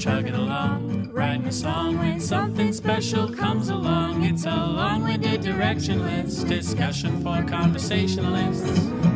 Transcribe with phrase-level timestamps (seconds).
[0.00, 4.24] chugging along, writing a song when something special comes along.
[4.24, 9.09] It's a long winded directionless discussion for conversationalists.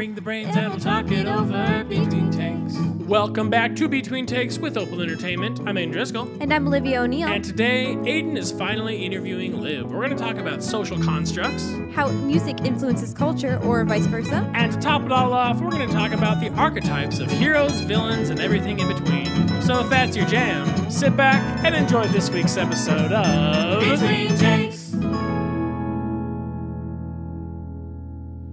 [0.00, 2.74] Bring the brains and we'll talk it over between takes.
[3.06, 5.60] Welcome back to Between Takes with Opal Entertainment.
[5.66, 6.26] I'm Aidan Driscoll.
[6.40, 7.28] And I'm Olivia O'Neill.
[7.28, 9.90] And today, Aidan is finally interviewing Liv.
[9.90, 11.70] We're going to talk about social constructs.
[11.92, 14.50] How music influences culture, or vice versa.
[14.54, 17.82] And to top it all off, we're going to talk about the archetypes of heroes,
[17.82, 19.26] villains, and everything in between.
[19.60, 24.94] So if that's your jam, sit back and enjoy this week's episode of Between Takes.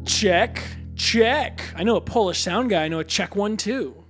[0.04, 0.62] Check,
[1.12, 1.62] check.
[1.76, 2.84] I know a Polish sound guy.
[2.84, 4.04] I know a check one too.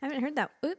[0.00, 0.50] I haven't heard that.
[0.64, 0.78] Oop.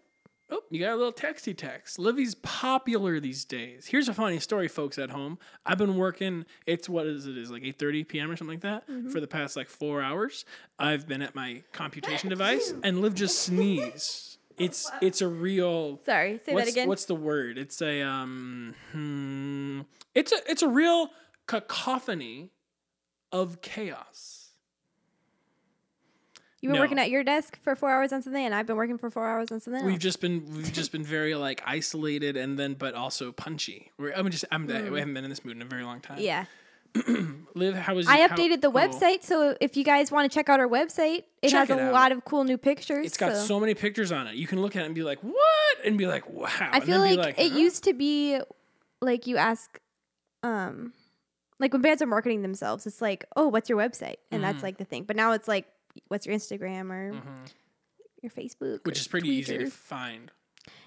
[0.50, 1.98] Oh, you got a little texty text.
[1.98, 3.88] Livy's popular these days.
[3.88, 5.40] Here's a funny story, folks at home.
[5.66, 6.46] I've been working.
[6.66, 7.38] It's what is it?
[7.38, 8.32] Is like 8:30 p.m.
[8.32, 10.46] or something like that for the past like four hours.
[10.78, 14.38] I've been at my computation device, and Liv just sneezed.
[14.58, 16.00] It's it's a real.
[16.06, 16.88] Sorry, say what's, that again.
[16.88, 17.58] What's the word?
[17.58, 18.76] It's a um.
[18.92, 19.82] Hmm,
[20.14, 21.10] it's a it's a real
[21.48, 22.52] cacophony
[23.34, 24.52] of chaos.
[26.62, 26.84] You've been no.
[26.84, 29.28] working at your desk for four hours on something, and I've been working for four
[29.28, 30.02] hours on something We've else.
[30.04, 33.92] just been we've just been very like isolated and then but also punchy.
[33.98, 36.20] We're, I'm just I'm we haven't been in this mood in a very long time.
[36.20, 36.24] Mm.
[36.24, 36.46] yeah.
[37.56, 40.34] Liv, how was I how- updated the oh, website, so if you guys want to
[40.34, 41.92] check out our website, it Check has it a out.
[41.94, 43.08] lot of cool new pictures.
[43.08, 43.46] It's got so.
[43.46, 44.36] so many pictures on it.
[44.36, 46.84] You can look at it and be like, "What?" and be like, "Wow." I and
[46.86, 47.58] feel then like, be it huh?
[47.58, 48.40] used to be
[49.02, 49.82] like you ask,
[50.44, 50.94] um,
[51.60, 54.16] like when bands are marketing themselves, it's like, oh, what's your website?
[54.32, 54.52] And Mm-hmm.
[54.52, 55.04] that's like the thing.
[55.04, 55.66] But now it's like,
[56.08, 57.14] what's your Instagram or
[58.22, 58.86] your Facebook?
[58.86, 60.32] which is pretty easy to find.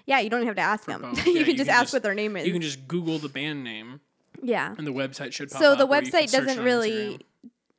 [0.05, 1.01] Yeah, you don't even have to ask them.
[1.01, 1.25] both.
[1.27, 2.45] you Yeah, can you just can ask just- what their name is.
[2.47, 3.99] You can just Google the band name,
[4.41, 4.73] yeah.
[4.77, 5.63] and the website should pop up.
[5.63, 7.19] So the or you can website doesn't really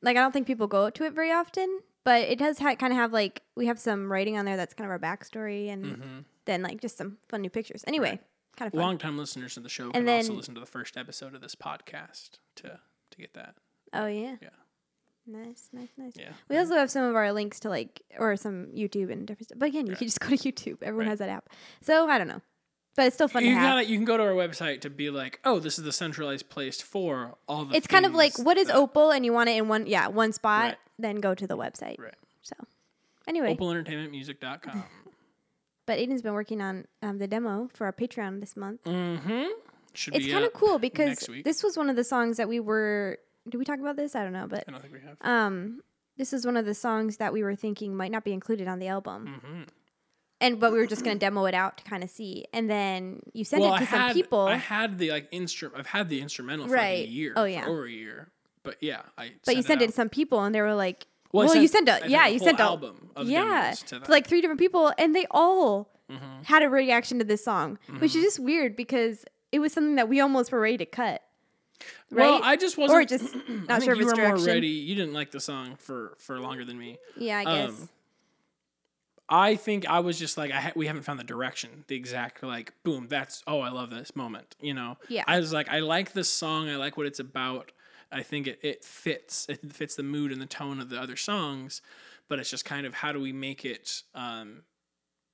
[0.01, 0.15] like.
[0.15, 2.97] I don't think people go to it very often, but it does ha- kind of
[2.97, 6.61] have like we have some writing on there that's kind of our backstory, and then
[6.61, 7.83] like just some fun new pictures.
[7.87, 8.19] Anyway,
[8.57, 8.81] kind of fun.
[8.81, 11.55] Long-time listeners to the show can And also listen to the first episode of this
[11.55, 12.79] podcast to
[13.11, 13.55] to get that.
[13.93, 14.35] Oh yeah.
[14.41, 14.49] Yeah.
[15.27, 16.13] Nice, nice, nice.
[16.15, 16.31] Yeah.
[16.49, 19.59] We also have some of our links to like or some YouTube and different stuff.
[19.59, 20.77] But again, you can just go to YouTube.
[20.81, 21.09] Everyone Right.
[21.11, 21.49] has that app.
[21.81, 22.41] So I don't know.
[22.95, 25.09] But it's still fun You to gotta, you can go to our website to be
[25.11, 27.75] like, oh, this is the centralized place for all the.
[27.75, 30.07] it's kind of like what is that- Opal and you want it in one yeah,
[30.07, 30.77] one spot, Right.
[30.97, 31.99] then go to the website.
[31.99, 32.15] Right.
[32.41, 32.55] So
[33.27, 34.83] anyway, OpalEntertainmentMusic.com.
[35.89, 38.83] but Aidan's been working on um, the demo for our Patreon this month.
[38.83, 39.45] mm-hmm.
[39.95, 43.17] Should It's kind of cool because this was one of the songs that we were
[43.49, 44.15] did we talk about this?
[44.15, 45.17] I don't know, but I don't think we have.
[45.21, 45.81] um
[46.15, 48.77] this is one of the songs that we were thinking might not be included on
[48.77, 49.41] the album.
[49.43, 49.61] Mm-hmm.
[50.41, 52.45] And but we were just gonna demo it out to kind of see.
[52.53, 54.41] And then you sent well, it to I some had, people.
[54.41, 55.79] I had the like instrument.
[55.79, 57.33] I've had the instrumental for like a year.
[57.35, 57.65] Oh, yeah.
[57.65, 58.29] over a year.
[58.61, 59.31] But yeah, I.
[59.43, 61.67] but you sent it to some people and they were like Well, well, sent- you
[61.67, 65.15] sent a yeah, you sent a album of yeah, to like three different people, and
[65.15, 66.41] they all Mm-hmm.
[66.45, 70.09] had a reaction to this song, which is just weird because it was something that
[70.09, 71.21] we almost were ready to cut.
[72.09, 72.43] Well, right?
[72.43, 72.99] I just wasn't.
[72.99, 74.69] or just I not think sure if you were more ready.
[74.69, 76.97] You didn't like the song for for longer than me.
[77.15, 77.69] Yeah, I guess.
[77.69, 77.89] Um,
[79.31, 82.41] I think I was just like I ha- we haven't found the direction, the exact
[82.41, 83.05] like boom.
[83.07, 84.55] That's oh I love this moment.
[84.59, 84.97] You know.
[85.09, 85.23] Yeah.
[85.27, 86.69] I was like I like this song.
[86.69, 87.71] I like what it's about.
[88.11, 89.45] I think it, it fits.
[89.49, 91.81] It fits the mood and the tone of the other songs,
[92.27, 94.63] but it's just kind of how do we make it um,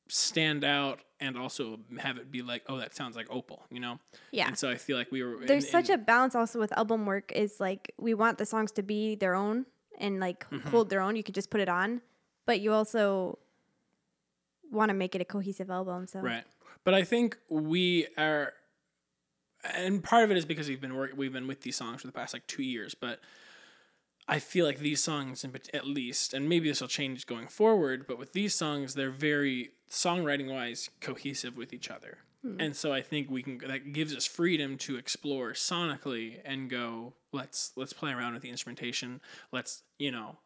[0.08, 3.64] stand out and also have it be like oh that sounds like Opal.
[3.70, 4.00] You know.
[4.32, 4.48] yeah.
[4.48, 5.46] And so I feel like we were.
[5.46, 8.84] There's such a balance also with album work is like we want the songs to
[8.84, 9.66] be their own
[9.98, 10.70] and like Mm-hmm.
[10.70, 11.16] hold their own.
[11.16, 12.02] You could just put it on,
[12.46, 13.40] but you also
[14.72, 16.08] want to make it a cohesive album.
[16.08, 16.44] So Right.
[16.84, 18.54] But I think we are
[19.74, 22.08] and part of it is because we've been work, we've been with these songs for
[22.08, 23.20] the past like 2 years, but
[24.28, 28.08] I feel like these songs in, at least and maybe this will change going forward,
[28.08, 32.20] but with these songs they're very songwriting wise cohesive with each other.
[32.42, 32.60] Hmm.
[32.60, 37.14] And so I think we can that gives us freedom to explore sonically and go
[37.32, 39.22] let's let's play around with the instrumentation.
[39.52, 40.38] Let's, you know,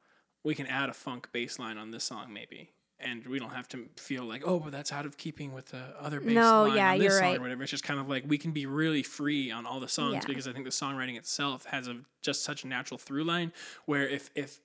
[0.44, 2.71] we can add a funk bass line on this song maybe.
[3.01, 5.81] And we don't have to feel like, oh, but that's out of keeping with the
[6.00, 7.38] other bass No, line yeah, on this song right.
[7.38, 7.63] or whatever.
[7.63, 10.22] It's just kind of like we can be really free on all the songs Yeah.
[10.28, 13.54] because I think the songwriting itself has a just such a natural through line
[13.86, 14.60] where if if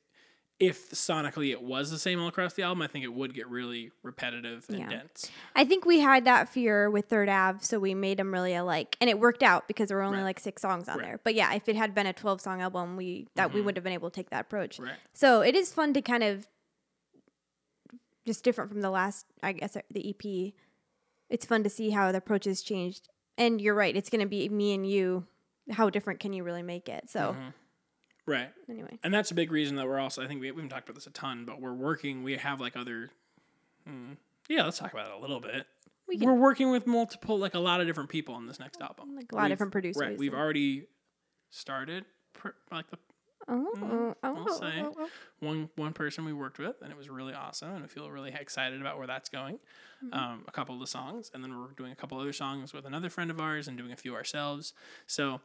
[0.61, 3.49] if sonically it was the same all across the album, I think it would get
[3.49, 4.89] really repetitive and Yeah.
[4.89, 5.31] dense.
[5.57, 8.97] I think we had that fear with Third Ave, so we made them really alike,
[9.01, 10.25] and it worked out because there were only Right.
[10.25, 11.07] like six songs on Right.
[11.07, 11.21] there.
[11.25, 13.67] But yeah, if it had been a 12 song album, we that we mm-hmm.
[13.67, 14.79] would have been able to take that approach.
[14.79, 14.95] Right.
[15.13, 16.47] So it is fun to kind of
[18.27, 20.53] just different from the last, I guess, the EP.
[21.31, 23.09] It's fun to see how the approach has changed.
[23.37, 25.27] And you're right, it's going to be me and you.
[25.71, 27.09] How different can you really make it?
[27.11, 27.35] So
[28.27, 28.51] Right.
[28.69, 30.89] anyway, And that's a big reason that we're also, I think we, we haven't talked
[30.89, 33.11] about this a ton, but we're working, we have like other,
[33.87, 34.13] hmm,
[34.49, 35.67] Yeah, let's talk about it a little bit.
[36.07, 39.17] We We're working with multiple, like a lot of different people on this next album.
[39.17, 40.01] Like a lot of We've- different producers.
[40.01, 40.19] Right.
[40.19, 40.87] We've already
[41.51, 42.05] started,
[42.35, 42.99] pr- like the
[43.49, 44.83] Oh, oh, I'll say.
[44.83, 45.09] oh, oh.
[45.41, 48.33] one one person we worked with, and it was really awesome, and I feel really
[48.33, 49.59] excited about where that's going.
[50.05, 50.15] Mm-hmm.
[50.15, 52.87] Um, a couple of the songs, and then we're doing a couple other songs with
[52.87, 54.73] another friend of ours, and doing a few ourselves.
[55.07, 55.41] So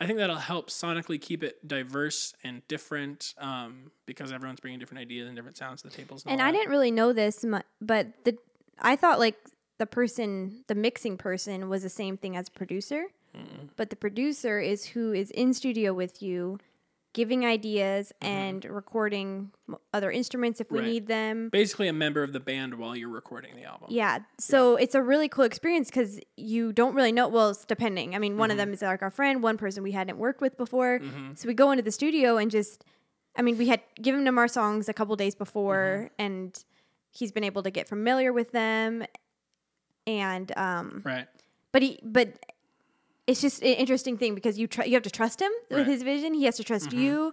[0.00, 5.00] I think that'll help sonically keep it diverse and different, um, because everyone's bringing different
[5.00, 6.24] ideas and different sounds to the tables.
[6.26, 8.36] And all I didn't really know this, mu- but the
[8.78, 9.36] I thought like
[9.78, 13.06] the person, the mixing person, was the same thing as producer.
[13.76, 16.58] But the producer is who is in studio with you,
[17.14, 19.50] giving ideas and recording
[19.92, 20.84] other instruments if we Mm-hmm.
[20.86, 20.92] Right.
[20.92, 21.48] need them.
[21.50, 23.88] basically a member of the band while you're recording the album.
[23.90, 24.20] Yeah.
[24.38, 27.28] So it's a really cool experience because you don't really know.
[27.28, 28.14] Well, it's depending.
[28.14, 28.66] I mean, one of Mm-hmm.
[28.66, 31.00] them is like our friend, one person we hadn't worked with before.
[31.34, 32.82] So we go into the studio and just,
[33.36, 36.14] I mean, we had given him our songs a couple days before Mm-hmm.
[36.24, 36.64] and
[37.10, 39.04] he's been able to get familiar with them.
[40.06, 41.28] And, um, Right.
[41.72, 42.28] but he, but
[43.26, 45.68] it's just an interesting thing because you tr- you have to trust him Right.
[45.70, 45.78] Mm-hmm.
[45.78, 46.34] with his vision.
[46.34, 47.32] He has to trust you.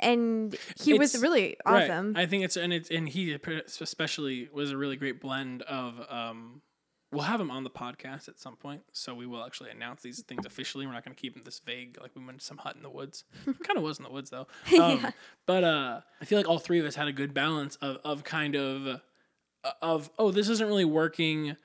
[0.00, 1.90] And he was It's- really Right.
[1.90, 2.16] awesome.
[2.16, 6.62] I think it's and it's and he especially was a really great blend of um
[7.10, 10.22] we'll have him on the podcast at some point, so we will actually announce these
[10.22, 10.86] things officially.
[10.86, 12.82] We're not going to keep them this vague, like we went to some hut in
[12.82, 13.24] the woods.
[13.46, 14.46] kind of was in the woods though.
[14.80, 15.06] Um,
[15.46, 18.22] But uh, I feel like all three of us had a good balance of of
[18.24, 18.86] kind of
[19.64, 21.56] uh, of oh this isn't really working.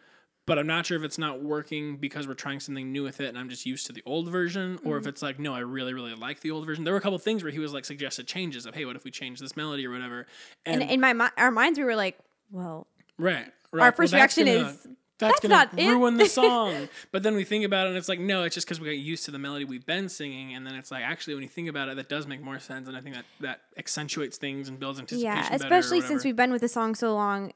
[0.46, 3.30] But I'm not sure if it's not working because we're trying something new with it
[3.30, 5.10] and I'm just used to the old version, or if mm-hmm.
[5.10, 6.84] it's like, no, I really, really like the old version.
[6.84, 9.06] There were a couple things where he was like suggested changes of, hey, what if
[9.06, 10.28] we change this melody or whatever?
[10.66, 12.20] and in my mi- our minds, we were like,
[12.52, 12.88] well,
[13.18, 13.46] Right.
[13.72, 13.84] right.
[13.84, 14.88] our first that's reaction gonna- is,
[15.20, 16.90] that's, "That's gonna not it." ruin the song.
[17.14, 18.98] but then we think about it, and it's like, no, it's just because we got
[18.98, 21.70] used to the melody we've been singing, and then it's like, actually, when you think
[21.70, 24.80] about it, that does make more sense, and I think that that accentuates things and
[24.80, 25.38] builds anticipation.
[25.38, 27.54] yeah, especially since we've been with the song so long.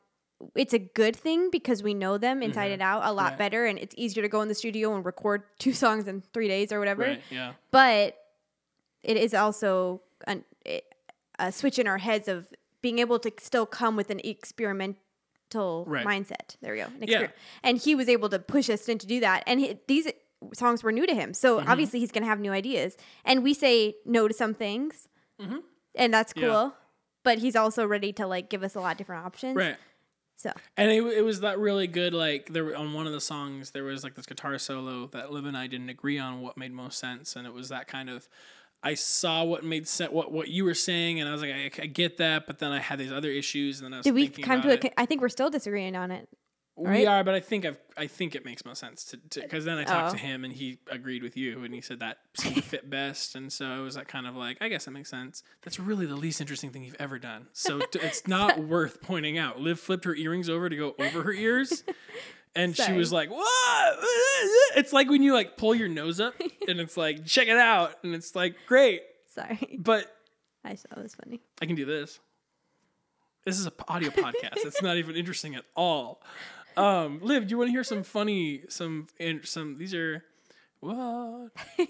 [0.55, 3.29] It's a good thing because we know them inside and out a lot Mm-hmm.
[3.31, 3.37] Right.
[3.39, 6.47] better, and it's easier to go in the studio and record two songs in three
[6.47, 7.03] days or whatever.
[7.03, 7.21] Right.
[7.31, 7.53] Yeah.
[7.71, 8.15] But
[9.03, 10.43] it is also an,
[11.39, 12.47] a switch in our heads of
[12.81, 16.05] being able to still come with an experimental Right.
[16.05, 16.55] mindset.
[16.61, 16.85] There we go.
[17.01, 17.27] An Yeah.
[17.63, 19.43] And he was able to push us into do that.
[19.47, 20.07] And he, these
[20.53, 21.33] songs were new to him.
[21.33, 21.69] So Mm-hmm.
[21.69, 22.95] obviously he's going to have new ideas.
[23.25, 25.07] And we say no to some things.
[25.39, 26.43] And that's Mm-hmm.
[26.43, 26.49] Yeah.
[26.51, 26.73] cool.
[27.23, 29.55] But he's also ready to like give us a lot of different options.
[29.55, 29.75] Right.
[30.37, 32.13] So And it, it was that really good.
[32.13, 35.45] Like there on one of the songs, there was like this guitar solo that Liv
[35.45, 38.29] and I didn't agree on what made most sense, and it was that kind of.
[38.83, 41.71] I saw what made sense, what what you were saying, and I was like, I,
[41.81, 44.13] I get that, but then I had these other issues, and then I was did
[44.13, 44.99] we come to a?
[44.99, 46.29] I think we're still disagreeing on it.
[46.77, 47.07] We right?
[47.07, 49.83] are, but I think I've, I think it makes most sense to because then I
[49.83, 50.17] talked Oh.
[50.17, 53.33] to him and he agreed with you and he said that seemed to fit best,
[53.35, 55.41] and so it was that kind of like I guess that makes sense.
[55.63, 59.37] That's really the least interesting thing you've ever done, so t- it's not worth pointing
[59.39, 59.59] out.
[59.59, 61.83] Liv flipped her earrings over to go over her ears,
[62.55, 63.97] and she was like, "What?"
[64.75, 66.35] It's like when you like pull your nose up
[66.67, 69.01] and it's like, "Check it out," and it's like, "Great,"
[69.33, 69.79] Sorry.
[69.79, 70.05] but
[70.63, 71.41] I it was funny.
[71.59, 72.19] I can do this.
[73.45, 74.57] This is a p- audio podcast.
[74.65, 76.21] It's not even interesting at all.
[76.77, 79.75] Um, Liv, do you want to hear some funny, some, in, some?
[79.77, 80.23] These are
[80.79, 81.49] what?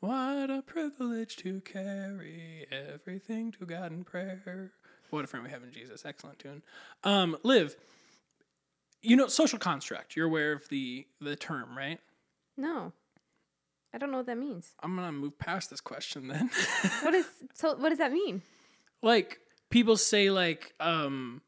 [0.00, 4.70] What a privilege to carry everything to God in prayer.
[5.10, 6.04] What a friend we have in Jesus.
[6.04, 6.62] Excellent tune.
[7.02, 7.74] Um, Liv,
[9.02, 10.14] you know social construct.
[10.14, 11.98] You're aware of the the term, right?
[12.56, 12.92] No,
[13.94, 14.72] I don't know what that means.
[14.82, 16.50] I'm gonna move past this question then.
[17.02, 17.74] What is so?
[17.76, 18.42] What does that mean?
[19.02, 19.38] like
[19.70, 21.40] people say, like um,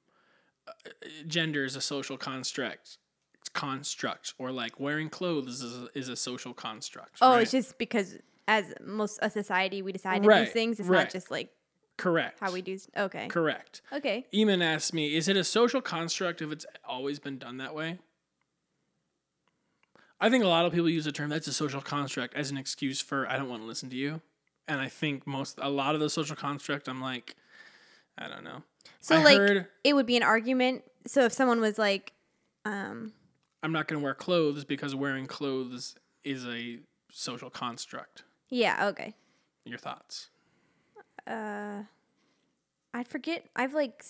[0.69, 0.73] uh,
[1.27, 2.99] gender is a social construct,
[3.53, 7.19] construct, or like wearing clothes is a, is a social construct.
[7.21, 7.43] Oh, right?
[7.43, 8.17] it's just because
[8.49, 10.81] as most a society we decide Right, these things.
[10.81, 11.05] It's right.
[11.05, 11.51] not just like
[11.97, 12.41] correct.
[12.41, 12.79] how we do.
[12.97, 13.27] Okay.
[13.29, 13.83] correct.
[13.93, 14.27] Okay.
[14.33, 17.99] Eamon asked me, is it a social construct if it's always been done that way?
[20.21, 22.57] I think a lot of people use the term that's a social construct as an
[22.59, 24.21] excuse for I don't want to listen to you.
[24.69, 27.37] And I think most a lot of the social construct I'm like
[28.19, 28.63] I don't know.
[29.01, 30.85] So I like heard it would be an argument.
[31.07, 32.13] So if someone was like,
[32.67, 33.13] um,
[33.63, 36.79] I'm not going to wear clothes because wearing clothes is a
[37.11, 38.25] social construct.
[38.51, 39.15] yeah, okay.
[39.65, 40.29] Your thoughts?
[41.27, 41.83] Uh,
[42.93, 43.47] I'd forget.
[43.57, 44.05] I've like.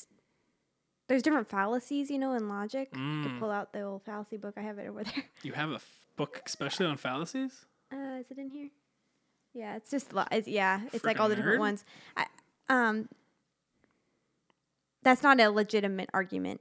[1.09, 2.89] There's different fallacies, you know, in logic.
[2.93, 3.23] You Mm.
[3.25, 4.55] could pull out the old fallacy book.
[4.57, 5.25] I have it over there.
[5.43, 5.81] You have a
[6.21, 7.67] book especially on fallacies?
[7.93, 8.69] Uh, is it in here?
[9.55, 11.61] Yeah, it's just lo- it's, yeah, it's like all the different nerd.
[11.61, 11.85] ones.
[12.17, 12.27] I,
[12.69, 13.09] um,
[15.03, 16.61] that's not a legitimate argument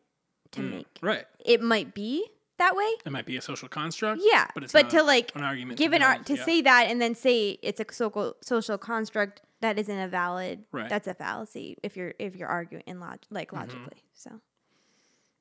[0.52, 0.88] to Mm, make.
[1.02, 1.26] Right.
[1.46, 2.26] It might be
[2.58, 2.90] that way.
[3.06, 4.22] It might be a social construct.
[4.24, 5.78] Yeah, but it's but not to like an argument.
[5.78, 6.46] give an build, art to yeah.
[6.46, 10.64] say that and then say it's a social social construct that isn't a valid.
[10.72, 10.90] Right.
[10.90, 13.60] That's a fallacy if you're if you're arguing in log like Mm-hmm.
[13.60, 14.04] logically.
[14.14, 14.32] So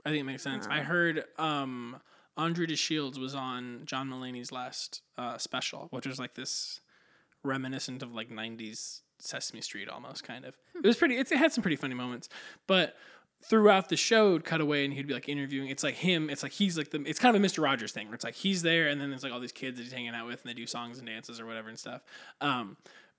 [0.04, 0.66] I think it makes sense.
[0.68, 2.00] I heard um,
[2.38, 6.80] Andre de Shields was on John Mulaney's last uh, special, which was like this
[7.42, 10.56] reminiscent of like '90s Sesame Street almost kind of.
[10.76, 11.16] It was pretty.
[11.16, 12.28] It, it had some pretty funny moments,
[12.66, 12.94] but
[13.44, 15.68] throughout the show, it'd cut away and he'd be like interviewing.
[15.68, 16.30] It's like him.
[16.30, 17.02] It's like he's like the.
[17.04, 19.24] It's kind of a Mister Rogers thing where it's like he's there and then there's
[19.24, 21.40] like all these kids that he's hanging out with and they do songs and dances
[21.40, 22.02] or whatever and stuff.
[22.40, 22.76] Um,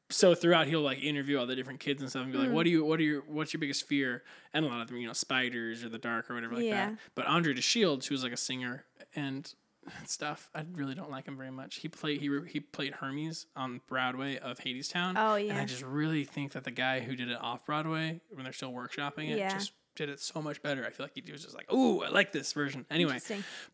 [0.10, 2.54] so throughout he'll like interview all the different kids and stuff and be like, hmm.
[2.56, 2.84] "What do you?
[2.84, 3.22] What are your?
[3.28, 4.24] What's your biggest fear?"
[4.54, 6.90] And a lot of them, you know, spiders or the dark or whatever like Yeah.
[6.92, 6.98] that.
[7.16, 8.86] But Andre de Shields, who was like a singer
[9.16, 9.54] and
[10.06, 11.76] stuff, I really don't like him very much.
[11.78, 15.14] He played he he played Hermes on Broadway of Hadestown.
[15.18, 15.52] Oh, yeah.
[15.54, 18.54] And I just really think that the guy who did it off Broadway when they're
[18.54, 19.54] still workshopping it Yeah.
[19.54, 20.86] just did it so much better.
[20.86, 23.20] I feel like he was just like, "Ooh, I like this version." Anyway,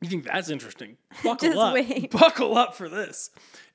[0.01, 0.97] you think that's interesting?
[1.23, 2.11] Buckle up, wait.
[2.11, 3.29] buckle up for this.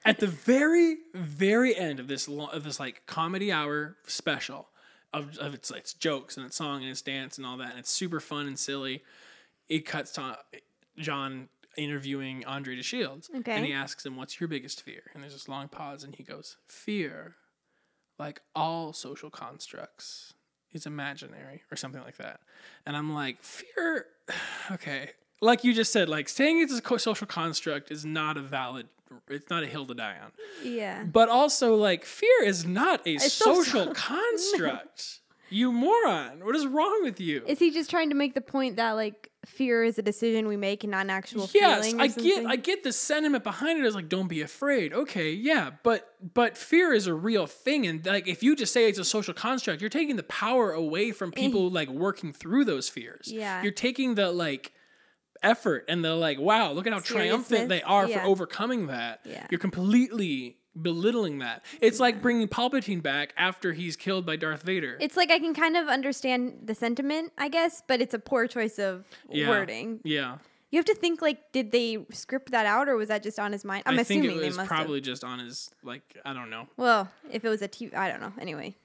[0.04, 4.68] At the very, very end of this of this like comedy hour special
[5.12, 7.78] of, of its its jokes and its song and its dance and all that, and
[7.78, 9.02] it's super fun and silly.
[9.68, 10.36] It cuts to
[10.98, 13.52] John interviewing Andre de Shields, Okay.
[13.52, 16.24] and he asks him, "What's your biggest fear?" And there's this long pause, and he
[16.24, 17.36] goes, "Fear,
[18.18, 20.34] like all social constructs."
[20.72, 22.40] Is imaginary or something like that.
[22.86, 24.06] And I'm like, fear,
[24.72, 25.10] okay.
[25.40, 28.86] Like you just said, like saying it's a social construct is not a valid,
[29.28, 30.30] it's not a hill to die on.
[30.62, 31.02] yeah.
[31.04, 35.20] But also, like, fear is not a so- social construct.
[35.48, 36.44] You moron.
[36.44, 37.42] What is wrong with you?
[37.46, 40.56] Is he just trying to make the point that like fear is a decision we
[40.56, 42.46] make and not an actual yes, I get?
[42.46, 44.92] I get the sentiment behind it is like don't be afraid.
[44.92, 48.88] Okay, yeah, but but fear is a real thing and like if you just say
[48.88, 52.88] it's a social construct, you're taking the power away from people like working through those
[52.88, 53.30] fears.
[53.32, 53.38] Eh.
[53.38, 53.62] Yeah.
[53.62, 54.72] You're taking the like
[55.42, 58.20] effort and the like wow, look at how triumphant they are yeah.
[58.20, 59.20] for overcoming that.
[59.24, 59.46] Yeah.
[59.50, 61.64] You're completely belittling that.
[61.80, 64.96] It's like bringing Palpatine back after he's killed by Darth Vader.
[65.00, 68.46] It's like I can kind of understand the sentiment, I guess, but it's a poor
[68.46, 69.48] choice of Yeah.
[69.48, 70.00] wording.
[70.04, 70.38] yeah.
[70.72, 73.50] You have to think like, did they script that out, or was that just on
[73.50, 73.82] his mind?
[73.86, 76.68] I'm I assuming think it was probably just on his like I don't know.
[76.76, 78.32] Well, if it was a TV, I don't know.
[78.40, 78.76] Anyway,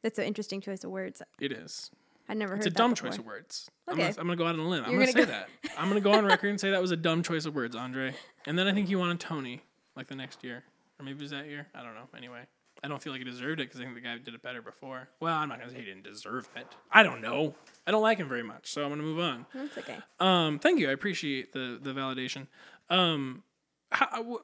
[0.00, 1.20] that's an interesting choice of words.
[1.38, 1.90] It is.
[2.30, 2.60] I never heard.
[2.60, 3.10] It's a dumb before.
[3.10, 3.70] choice of words.
[3.90, 3.92] Okay.
[4.06, 4.84] I'm, gonna, I'm gonna go out on a limb.
[4.86, 5.70] I'm You're gonna, say gonna that.
[5.78, 8.14] I'm gonna go on record and say that was a dumb choice of words, Andre.
[8.46, 9.60] And then I think you wanted Tony
[9.96, 10.64] like the next year,
[10.98, 11.66] or maybe it was that year.
[11.74, 12.08] I don't know.
[12.16, 12.40] Anyway,
[12.82, 14.62] I don't feel like he deserved it because I think the guy did it better
[14.62, 15.08] before.
[15.20, 16.66] Well, I'm not gonna say he didn't deserve it.
[16.92, 17.54] I don't know.
[17.86, 19.46] I don't like him very much, so I'm gonna move on.
[19.54, 19.96] That's okay.
[20.20, 20.88] Um, thank you.
[20.88, 22.46] I appreciate the the validation.
[22.90, 23.42] Um,
[23.90, 24.40] how,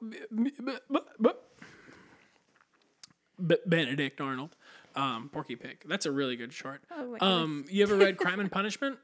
[3.45, 4.57] B- Benedict Arnold,
[4.95, 5.79] um, Porky Pig.
[5.87, 6.83] That's a really good short.
[6.91, 8.99] Oh my Um, you ever read Crime and Punishment?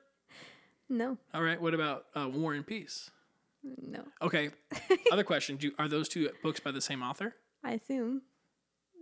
[0.88, 1.60] No, All right.
[1.60, 3.10] What about uh, War and Peace?
[3.62, 4.04] No.
[4.22, 4.50] Okay.
[5.12, 7.34] Other question: Do are those two books by the same author?
[7.64, 8.22] I assume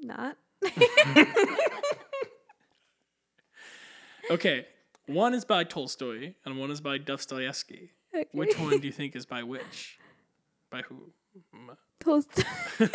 [0.03, 0.37] not.
[4.31, 4.67] Okay.
[5.07, 7.93] One is by Tolstoy and one is by Dostoevsky.
[8.15, 8.29] Okay.
[8.33, 9.99] Which one do you think is by which?
[10.71, 11.13] By who?
[12.01, 12.43] Tolstoy.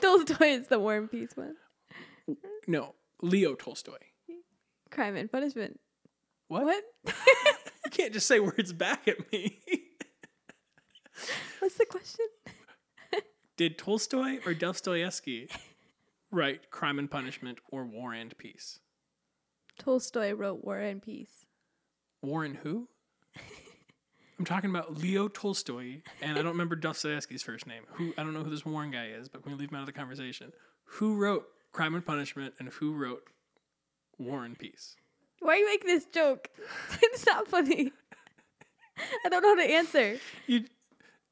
[0.00, 1.56] Tolstoy is the War and Peace one.
[2.66, 3.98] no, Leo Tolstoy.
[4.90, 5.80] Crime and Punishment.
[6.48, 6.64] What?
[6.64, 6.84] What?
[7.06, 9.60] You can't just say words back at me.
[11.58, 12.26] What's the question?
[13.56, 15.48] Did Tolstoy or Dostoevsky
[16.30, 18.80] write Crime and Punishment or War and Peace?
[19.78, 21.46] Tolstoy wrote War and Peace.
[22.22, 22.88] War and who?
[24.38, 27.84] I'm talking about Leo Tolstoy, and I don't remember Dostoevsky's first name.
[27.92, 29.86] Who I don't know who this Warren guy is, but we leave him out of
[29.86, 30.52] the conversation?
[30.84, 33.22] Who wrote Crime and Punishment and who wrote
[34.18, 34.96] War and Peace?
[35.40, 36.50] Why are you making this joke?
[37.02, 37.92] it's not funny.
[39.24, 40.18] I don't know how to answer.
[40.46, 40.64] You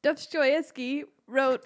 [0.05, 1.65] Dostoevsky wrote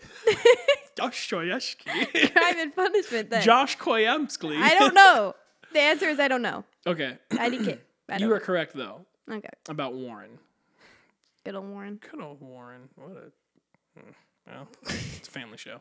[0.95, 1.85] Dostoevsky.
[2.31, 3.43] Crime and Punishment then.
[3.43, 4.57] Josh Koyamsky.
[4.57, 5.35] I don't know.
[5.73, 6.65] The answer is I don't know.
[6.87, 7.19] Okay.
[7.39, 7.81] I didn't.
[8.19, 9.51] You were correct though Okay.
[9.69, 10.39] about Warren.
[11.45, 12.01] Good old Warren.
[12.11, 12.89] Good old Warren.
[12.97, 14.11] What a hmm,
[14.51, 15.81] well, it's a family show.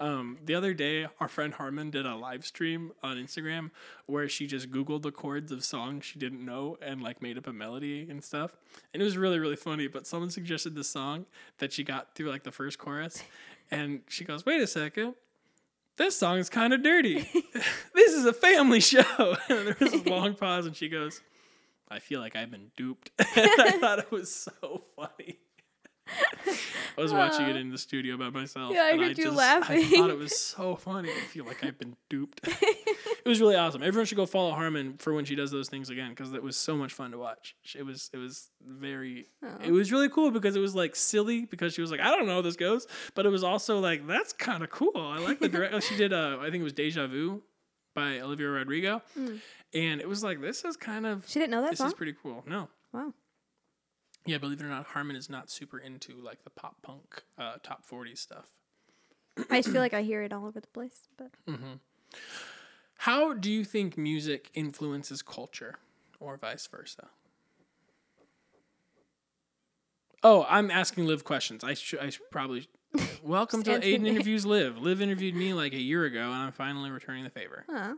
[0.00, 3.70] Um, the other day, our friend Harmon did a live stream on Instagram
[4.06, 7.46] where she just Googled the chords of songs she didn't know and like made up
[7.46, 8.56] a melody and stuff.
[8.92, 9.88] And it was really, really funny.
[9.88, 11.26] But someone suggested this song
[11.58, 13.22] that she got through like the first chorus.
[13.70, 15.14] And she goes, wait a second.
[15.96, 17.28] This song is kind of dirty.
[17.94, 19.02] this is a family show.
[19.48, 21.20] and there was a long pause, and she goes,
[21.88, 23.10] I feel like I've been duped.
[23.18, 25.38] and I thought it was so funny.
[26.96, 28.72] I was watching it in the studio by myself.
[28.74, 29.78] Yeah, I heard you just, laughing.
[29.84, 31.10] I thought it was so funny.
[31.10, 32.40] I feel like I've been duped.
[32.46, 33.82] it was really awesome.
[33.82, 36.56] Everyone should go follow Harmon for when she does those things again because it was
[36.56, 37.54] so much fun to watch.
[37.76, 39.28] It was it was very
[39.62, 42.26] it was really cool because it was like silly because she was like I don't
[42.26, 44.92] know how this goes, but it was also like that's kind of cool.
[44.96, 45.82] I like the direct.
[45.88, 47.42] she did uh I think it was Deja Vu
[47.94, 49.02] by Olivia Rodrigo,
[49.74, 51.88] and it was like this is kind of She didn't know that this song.
[51.88, 52.44] is pretty cool.
[52.46, 53.12] No, wow.
[54.28, 57.54] Yeah, believe it or not, Harmon is not super into like the pop punk uh,
[57.62, 58.50] top forty stuff.
[59.50, 61.08] I just feel like I hear it all over the place.
[61.16, 61.30] But
[62.98, 65.78] How do you think music influences culture,
[66.20, 67.08] or vice versa?
[70.22, 71.64] Oh, I'm asking live questions.
[71.64, 72.00] I should.
[72.00, 72.68] I should probably.
[73.22, 74.76] Welcome to Aidan interviews Liv.
[74.82, 77.64] Liv interviewed me like a year ago, and I'm finally returning the favor.
[77.70, 77.94] huh.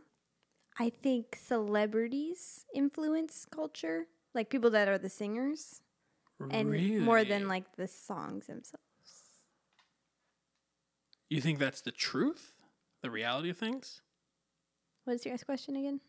[0.79, 5.81] I think celebrities influence culture, like people that are the singers,
[6.49, 8.79] and more than like the songs themselves.
[11.29, 12.55] You think that's the truth,
[13.01, 14.01] the reality of things?
[15.05, 16.01] What is your guys' question again?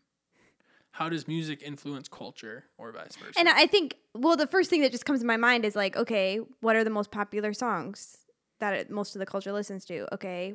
[0.91, 3.39] How does music influence culture, or vice versa?
[3.39, 5.97] And I think, well, the first thing that just comes to my mind is like,
[5.97, 8.17] okay, what are the most popular songs
[8.59, 10.13] that it, most of the culture listens to?
[10.13, 10.53] Okay,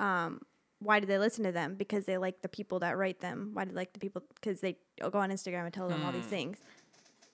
[0.00, 0.40] um,
[0.78, 1.74] why do they listen to them?
[1.74, 3.50] Because they like the people that write them.
[3.52, 4.22] Why do they like the people?
[4.34, 6.58] Because they go on Instagram and tell them all these things.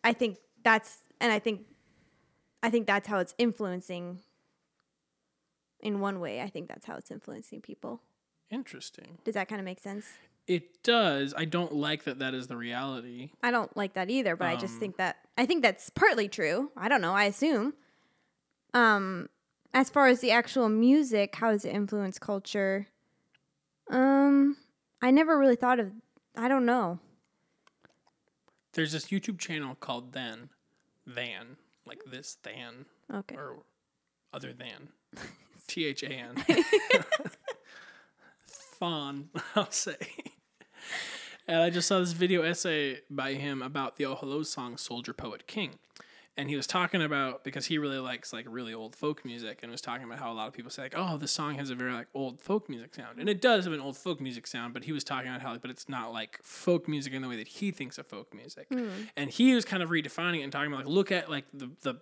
[0.02, 1.62] I think that's, and I think,
[2.62, 4.20] I think that's how it's influencing.
[5.80, 8.02] In one way, I think that's how it's influencing people.
[8.50, 9.18] Interesting.
[9.24, 10.06] Does that kind of make sense?
[10.46, 11.34] It does.
[11.36, 12.18] I don't like that.
[12.18, 13.30] That is the reality.
[13.42, 16.28] I don't like that either, but I just Um, think that I think that's partly
[16.28, 16.70] true.
[16.76, 17.74] I don't know, I assume.
[18.74, 19.28] Um
[19.74, 22.86] as far as the actual music, how does it influence culture?
[23.88, 24.56] Um
[25.00, 25.92] I never really thought of
[26.36, 26.98] I don't know.
[28.74, 30.48] There's this YouTube channel called Then,
[31.06, 31.56] Than,
[31.87, 33.35] like this than, Okay.
[33.37, 33.62] or
[34.32, 34.88] other than,
[35.66, 36.37] T H A N.
[38.78, 39.97] Fawn, I'll say.
[41.49, 45.12] And I just saw this video essay by him about the Oh Hello song Soldier
[45.12, 45.78] Poet King.
[46.36, 49.70] And he was talking about because he really likes like really old folk music and
[49.70, 51.74] was talking about how a lot of people say like, oh, this song has a
[51.74, 53.18] very like old folk music sound.
[53.18, 55.57] And it does have an old folk music sound, but he was talking about how
[55.59, 58.66] but it's not like folk music in the way that he thinks of folk music.
[58.72, 58.88] Hmm.
[59.16, 61.70] And he was kind of redefining it and talking about like look at like the
[61.83, 61.96] the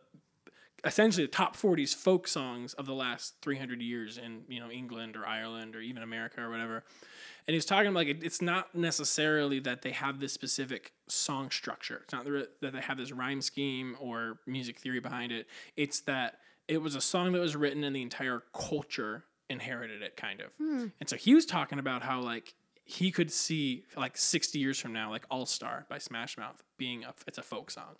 [0.84, 5.16] essentially the top 40s folk songs of the last 300 years in you know England
[5.16, 6.84] or Ireland or even America or whatever.
[7.46, 10.92] And he was talking about like it, it's not necessarily that they have this specific
[11.08, 12.00] song structure.
[12.04, 15.46] It's not that they have this rhyme scheme or music theory behind it.
[15.76, 16.38] It's that
[16.68, 20.54] it was a song that was written and the entire culture inherited it kind of.
[20.54, 20.86] Hmm.
[21.00, 24.92] And so he was talking about how like he could see like 60 years from
[24.92, 27.96] now like All Star by Smash Mouth being a it's a folk song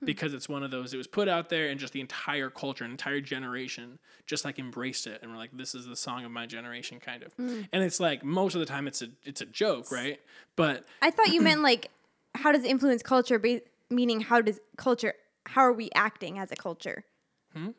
[0.00, 0.06] Hmm.
[0.06, 2.84] because it's one of those it was put out there and just the entire culture
[2.84, 6.30] an entire generation just like embraced it and we're like this is the song of
[6.30, 7.36] my generation kind of.
[7.36, 7.68] Mm.
[7.72, 10.20] And it's like most of the time it's a it's a joke right?
[10.56, 11.90] But I thought you meant like
[12.34, 15.14] how does it influence culture ba- meaning how does culture
[15.46, 17.04] how are we acting as a culture?
[17.52, 17.70] Hmm?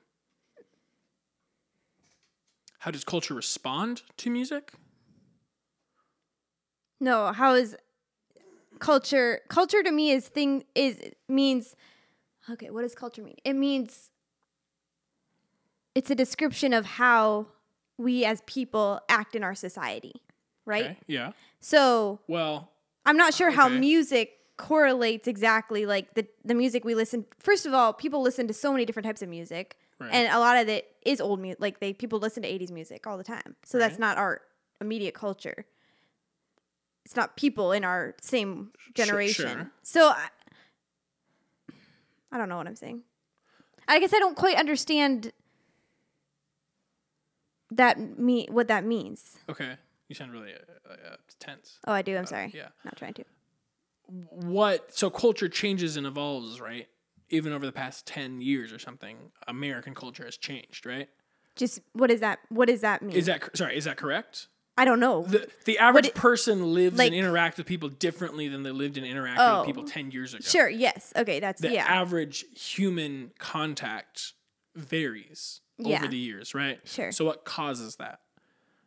[2.81, 4.71] how does culture respond to music?
[6.99, 7.75] No, how is
[8.79, 11.75] culture culture to me is thing is means
[12.49, 13.36] okay, what does culture mean?
[13.45, 14.12] It means
[15.95, 17.47] it's a description of how
[17.97, 20.21] we as people act in our society,
[20.65, 20.86] right?
[20.86, 22.69] okay yeah So, well
[23.06, 27.73] I'm not sure how music correlates exactly like the the music we listen first of
[27.73, 30.13] all people listen to so many different types of music Right.
[30.13, 33.06] and a lot of it is old music like they people listen to 80s music
[33.08, 34.41] all the time so that's not our
[34.80, 35.65] immediate culture
[37.06, 39.71] it's not people in our same generation sure.
[39.82, 40.13] so
[42.32, 43.04] I, don't know what i'm saying.
[43.88, 45.32] I guess i don't quite understand
[47.72, 49.38] that me what that means.
[49.50, 49.76] Okay.
[50.10, 51.80] You sound really uh, uh, tense.
[51.88, 52.17] Oh i do?
[52.17, 52.52] I'm sorry.
[52.54, 52.70] yeah.
[52.84, 53.24] Not trying to.
[54.08, 56.88] What so culture changes and evolves right?
[57.30, 59.17] Even over the past 10 years or something
[59.48, 61.08] american culture has changed right?
[61.56, 63.15] Just what does that what does that mean?
[63.15, 66.97] Is that sorry is that correct i don't know the, the average it- person lives
[66.97, 69.60] like- and interacts with people differently than they lived and interacted Oh.
[69.60, 70.69] with people 10 years ago Sure.
[70.69, 71.12] Yes.
[71.15, 71.39] Okay.
[71.39, 71.86] That's the yeah.
[71.86, 74.34] average human contact
[74.75, 75.97] varies Yeah.
[75.97, 77.12] over the years right Sure.
[77.12, 78.19] so what causes that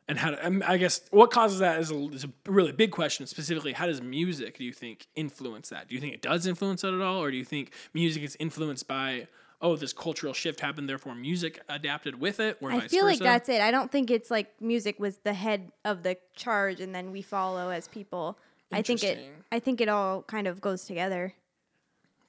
[0.09, 2.91] and how to, um, i guess what causes that is a, is a really big
[2.91, 6.47] question specifically how does music do you think influence that do you think it does
[6.47, 9.27] influence that at all or do you think music is influenced by
[9.65, 13.15] oh this cultural shift happened therefore music adapted with it or I vice feel like
[13.19, 13.25] versa?
[13.25, 13.61] that's it.
[13.61, 17.23] I don't think it's like music was the head of the charge, and then we
[17.23, 18.39] follow as people.
[18.71, 19.19] I think it.
[19.51, 21.35] I think it all kind of goes together.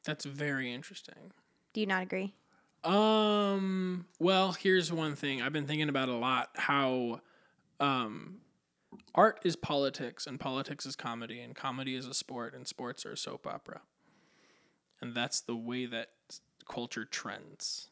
[0.03, 1.31] that's very interesting
[1.73, 2.33] Do you not agree?
[2.83, 4.05] Um.
[4.19, 7.19] Well, here's one thing I've been thinking about a lot: how,
[7.79, 8.37] um,
[9.13, 13.13] art is politics, and politics is comedy, and comedy is a sport, and sports are
[13.13, 13.81] a soap opera,
[15.01, 16.09] and that's the way that
[16.67, 17.87] culture trends.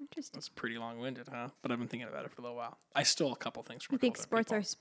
[0.00, 0.38] Interesting.
[0.38, 1.48] That's pretty long-winded, huh?
[1.62, 2.76] But I've been thinking about it for a little while.
[2.94, 3.94] I stole a couple things from.
[3.94, 4.56] I a think sports people.
[4.56, 4.60] are.
[4.60, 4.76] s-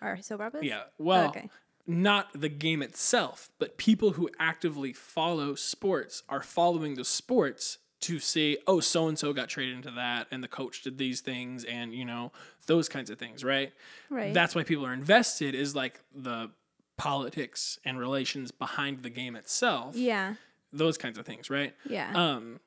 [0.00, 0.64] are soap operas.
[0.64, 0.82] Yeah.
[0.98, 1.48] Well, Okay.
[1.86, 8.18] not the game itself, but people who actively follow sports are following the sports to
[8.20, 11.64] say, oh, so and so got traded into that, and the coach did these things,
[11.64, 12.30] and you know
[12.66, 13.72] those kinds of things, right?
[14.10, 14.32] Right.
[14.34, 15.54] That's why people are invested.
[15.54, 16.50] Is like the
[16.96, 19.94] politics and relations behind the game itself.
[19.96, 20.34] yeah.
[20.72, 21.74] Those kinds of things, right?
[21.88, 22.10] Yeah.
[22.14, 22.60] um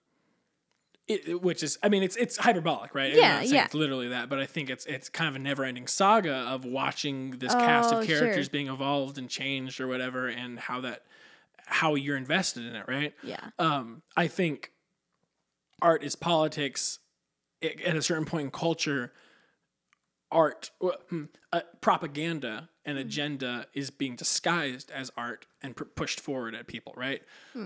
[1.08, 3.66] it, it- which is i mean it's it's hyperbolic right Yeah, yeah.
[3.66, 7.32] it's literally that but i think it's it's kind of a never-ending saga of watching
[7.40, 8.20] this cast Oh, of sure.
[8.20, 11.04] characters being evolved and changed or whatever and how that
[11.66, 13.40] how you're invested in it right yeah.
[13.60, 14.72] um i think
[15.82, 17.00] art is politics
[17.64, 19.12] I- at a certain point in culture
[20.32, 20.72] art
[21.54, 26.94] uh, propaganda and agenda is being disguised as art and pr- pushed forward at people
[26.96, 27.22] right?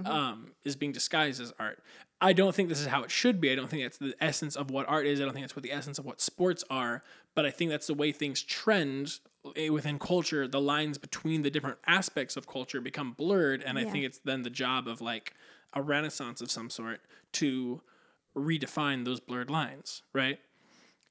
[0.05, 1.79] Um, is being disguised as art.
[2.21, 3.51] I don't think this is how it should be.
[3.51, 5.21] I don't think that's the essence of what art is.
[5.21, 7.01] I don't think that's what the essence of what sports are.
[7.35, 9.19] But i think that's the way things trend
[9.55, 10.47] eh, within culture.
[10.47, 13.61] The lines between the different aspects of culture become blurred.
[13.61, 15.33] And i think it's then the job of like
[15.73, 17.01] a renaissance of some sort
[17.33, 17.81] to
[18.35, 20.39] redefine those blurred lines right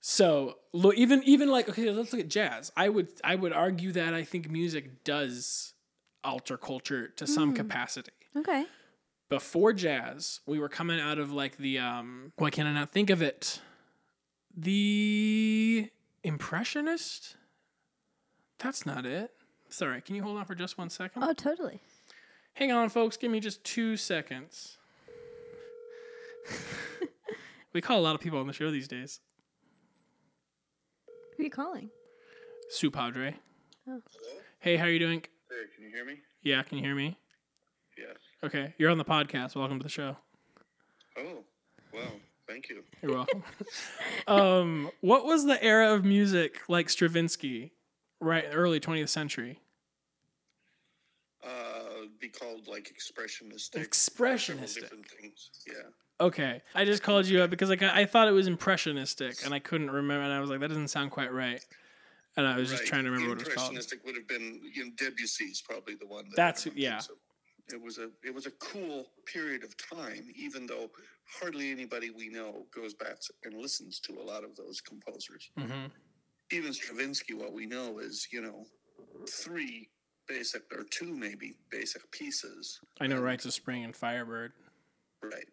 [0.07, 2.71] so look, even even like okay, let's look at jazz.
[2.77, 5.73] I would I would argue that I think music does
[6.23, 8.13] alter culture to some capacity.
[8.37, 8.67] Okay.
[9.31, 13.09] Before jazz, we were coming out of like the um why can't I not think
[13.09, 13.63] of it?
[14.55, 15.89] The
[16.23, 17.37] impressionist?
[18.59, 19.31] That's not it.
[19.71, 21.23] Sorry, can you hold on for just one second?
[21.25, 21.81] Oh, totally.
[22.53, 23.17] Hang on, folks.
[23.17, 24.77] Give me just two seconds.
[27.73, 29.21] we call a lot of people on the show these days.
[31.37, 31.91] Who are you calling?
[32.71, 33.35] Sue Padre.
[33.89, 34.01] Oh.
[34.61, 35.21] Hey, how are you doing?
[35.51, 36.19] Hey, can you hear me?
[36.43, 37.19] Yeah, can you hear me?
[37.99, 38.17] Yes.
[38.45, 39.57] Okay, you're on the podcast.
[39.57, 40.17] Welcome to the show.
[41.19, 41.43] Oh,
[41.93, 42.85] well, thank you.
[43.03, 43.43] You're welcome.
[44.29, 47.73] um, what was the era of music like Stravinsky,
[48.21, 48.45] right?
[48.53, 49.59] Early 20th century.
[51.45, 53.85] Uh, be called like expressionistic.
[53.85, 54.83] Expressionistic.
[54.83, 55.51] Different things.
[55.67, 55.83] Yeah.
[56.21, 59.53] Okay, I just called you up because like I, I thought it was impressionistic, and
[59.53, 61.65] I couldn't remember, and I was like, that doesn't sound quite right,
[62.37, 63.71] and I was just trying to remember what it was called.
[63.71, 66.25] Impressionistic would have been you know, Debussy's probably the one.
[66.31, 67.01] That That's- yeah.
[67.73, 70.91] It was a it was a cool period of time, even though
[71.41, 75.51] hardly anybody we know goes back and listens to a lot of those composers.
[75.57, 75.87] hmm
[76.53, 78.67] Even Stravinsky, what we know is you know
[79.29, 79.89] three
[80.29, 82.81] basic or two maybe basic pieces.
[83.01, 84.53] I know Rites of Spring and Firebird.
[85.23, 85.49] Right.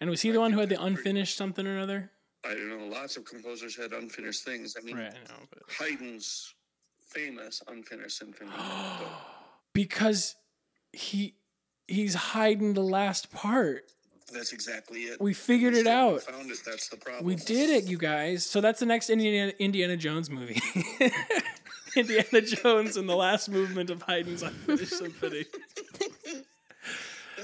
[0.00, 2.10] And was he the one who had the unfinished something or another?
[2.44, 2.86] I don't know.
[2.86, 4.76] Lots of composers had unfinished things.
[4.80, 6.54] I mean, Right, I know, but Haydn's
[7.08, 8.50] famous unfinished symphony.
[8.56, 9.08] but
[9.72, 10.36] because
[10.92, 11.34] he
[11.88, 13.86] he's hiding the last part.
[14.32, 15.20] that's exactly it.
[15.20, 16.22] We figured it still haven't out.
[16.22, 16.58] Found it.
[16.64, 17.24] That's the problem.
[17.24, 18.46] We did it, you guys.
[18.46, 20.60] So that's the next Indiana Indiana Jones movie.
[21.96, 25.46] Indiana Jones and the last movement of Haydn's unfinished symphony.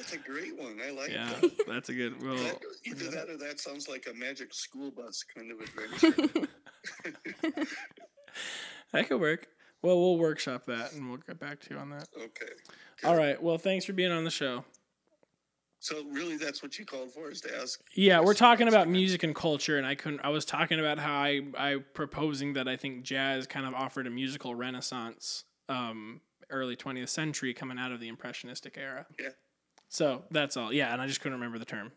[0.04, 0.78] That's a great one.
[0.86, 1.66] I like Yeah, that.
[1.66, 2.22] that's a good.
[2.22, 6.46] Well, That- Either that or that sounds like a magic school bus kind of adventure.
[8.92, 9.46] that could work.
[9.82, 12.08] Well, we'll workshop that and we'll get back to you on that.
[12.16, 12.52] okay.
[13.04, 13.42] All right.
[13.42, 14.64] Well, thanks for being on the show.
[15.80, 17.78] So really, that's what you called for is to ask.
[17.94, 20.20] Yeah, we're talking about music and culture, and I couldn't.
[20.24, 24.06] I was talking about how I I proposing that I think jazz kind of offered
[24.06, 29.04] a musical renaissance, um, early twentieth century, coming out of the impressionistic era.
[29.20, 29.28] Yeah.
[29.94, 30.72] So that's all.
[30.72, 31.92] Yeah, and I just couldn't remember the term,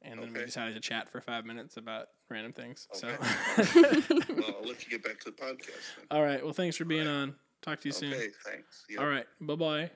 [0.00, 2.86] and then we decided to chat for five minutes about random things.
[2.92, 5.72] So, Well, I'll let you get back to the podcast.
[5.96, 6.06] Then.
[6.12, 6.40] all right.
[6.40, 7.34] Well, thanks for being on.
[7.62, 8.12] Talk to you soon.
[8.14, 8.28] Okay.
[8.44, 8.84] Thanks.
[8.88, 9.00] Yep.
[9.00, 9.26] All right.
[9.40, 9.80] Bye bye.
[9.80, 9.90] Yep.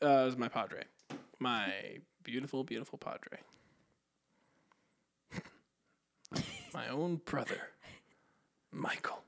[0.00, 0.84] Uh, it was my padre,
[1.40, 1.72] my
[2.22, 3.40] beautiful, beautiful padre,
[6.72, 7.70] my own brother,
[8.70, 9.24] Michael,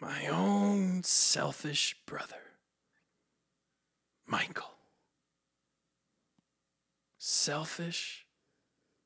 [0.00, 2.36] my own selfish brother,
[4.30, 4.70] Michael.
[7.18, 8.26] Selfish,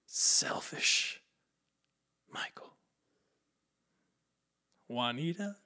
[0.06, 1.22] selfish,
[2.30, 2.74] Michael.
[4.86, 5.56] Juanita,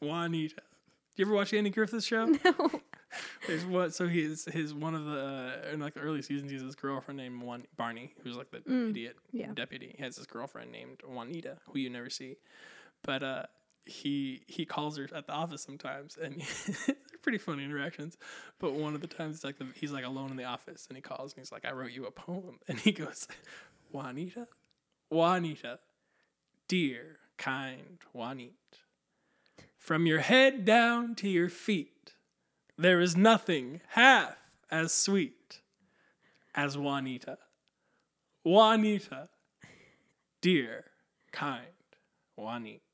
[0.00, 0.56] Juanita.
[0.56, 2.26] Do you ever watch Andy Griffith's show?
[2.44, 2.70] No.
[3.46, 3.94] There's what?
[3.94, 6.50] So he's his one of the uh, in like the early seasons.
[6.50, 9.52] He has this girlfriend named Juan Barney, who's like the idiot yeah.
[9.54, 9.94] deputy.
[9.96, 12.36] He has this girlfriend named Juanita, who you never see,
[13.04, 13.44] but uh,
[13.86, 16.42] he he calls her at the office sometimes, and
[16.86, 16.96] they're
[17.26, 18.16] pretty funny interactions.
[18.60, 20.96] But one of the times, it's like the, he's like alone in the office, and
[20.96, 23.26] he calls and he's like, "I wrote you a poem," and he goes,
[23.90, 24.46] "Juanita,
[25.10, 25.80] Juanita,
[26.68, 28.54] dear, kind Juanita,
[29.76, 32.14] from your head down to your feet."
[32.78, 34.36] There is nothing half
[34.70, 35.62] as sweet
[36.54, 37.38] as Juanita.
[38.44, 39.30] Juanita.
[40.40, 40.84] Dear,
[41.32, 41.66] kind
[42.36, 42.85] Juanita.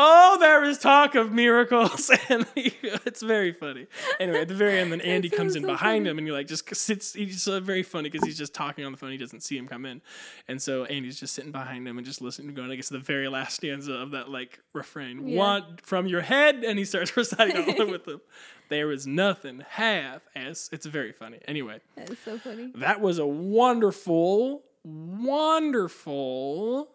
[0.00, 3.86] Oh, there is talk of miracles, and it's very funny.
[4.20, 6.10] Anyway, at the very end, then Andy comes in so behind funny.
[6.10, 7.14] him, and he like just sits.
[7.14, 9.10] He's so uh, very funny because he's just talking on the phone.
[9.10, 10.00] He doesn't see him come in,
[10.46, 12.70] and so Andy's just sitting behind him and just listening, going.
[12.70, 15.26] I guess the very last stanza of that like refrain.
[15.28, 15.38] Yeah.
[15.38, 18.20] Want from your head, and he starts reciting all with them.
[18.68, 20.68] There is nothing half as.
[20.72, 21.40] It's very funny.
[21.48, 22.70] Anyway, That is so funny.
[22.76, 26.88] that was a wonderful, wonderful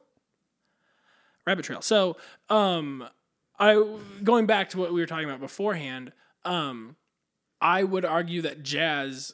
[1.45, 1.81] rabbit trail.
[1.81, 2.17] So,
[2.49, 3.07] um,
[3.59, 6.11] I going back to what we were talking about beforehand.
[6.45, 6.95] Um,
[7.61, 9.33] I would argue that jazz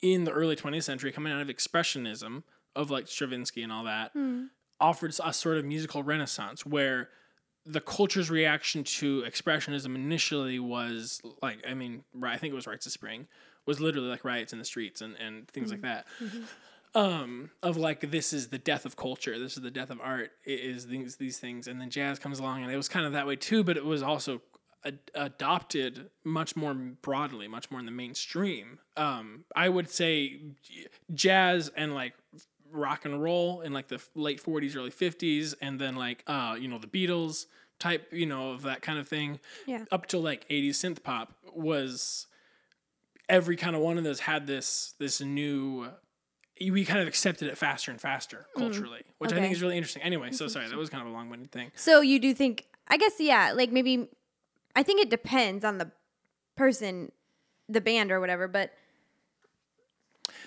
[0.00, 2.42] in the early 20th century, coming out of expressionism
[2.74, 4.12] of like Stravinsky and all that,
[4.80, 7.10] offered a sort of musical renaissance where
[7.66, 12.86] the culture's reaction to expressionism initially was like, I mean, I think it was Rites
[12.86, 13.28] of Spring,
[13.66, 16.06] was literally like riots in the streets and, and things like that.
[16.94, 20.32] Um, of like this is the death of culture, this is the death of art,
[20.44, 23.26] is these these things, and then jazz comes along, and it was kind of that
[23.26, 24.42] way too, but it was also
[24.84, 28.78] ad- adopted much more broadly, much more in the mainstream.
[28.98, 30.40] Um, I would say
[31.14, 32.12] jazz and like
[32.70, 36.68] rock and roll in like the late 40s early 50s and then like uh you
[36.68, 37.44] know the beatles
[37.78, 39.84] type you know of that kind of thing Yeah.
[39.92, 42.28] up to like 80s synth pop was
[43.28, 45.88] every kind of one of those had this this new
[46.60, 50.02] we kind of accepted it faster and faster culturally which i think is really interesting
[50.02, 52.66] anyway so sorry that was kind of a long-winded thing So you do think?
[52.88, 53.52] I guess yeah.
[53.54, 54.08] Like maybe,
[54.76, 55.90] I think it depends on the
[56.56, 57.10] person,
[57.68, 58.48] the band or whatever.
[58.48, 58.72] But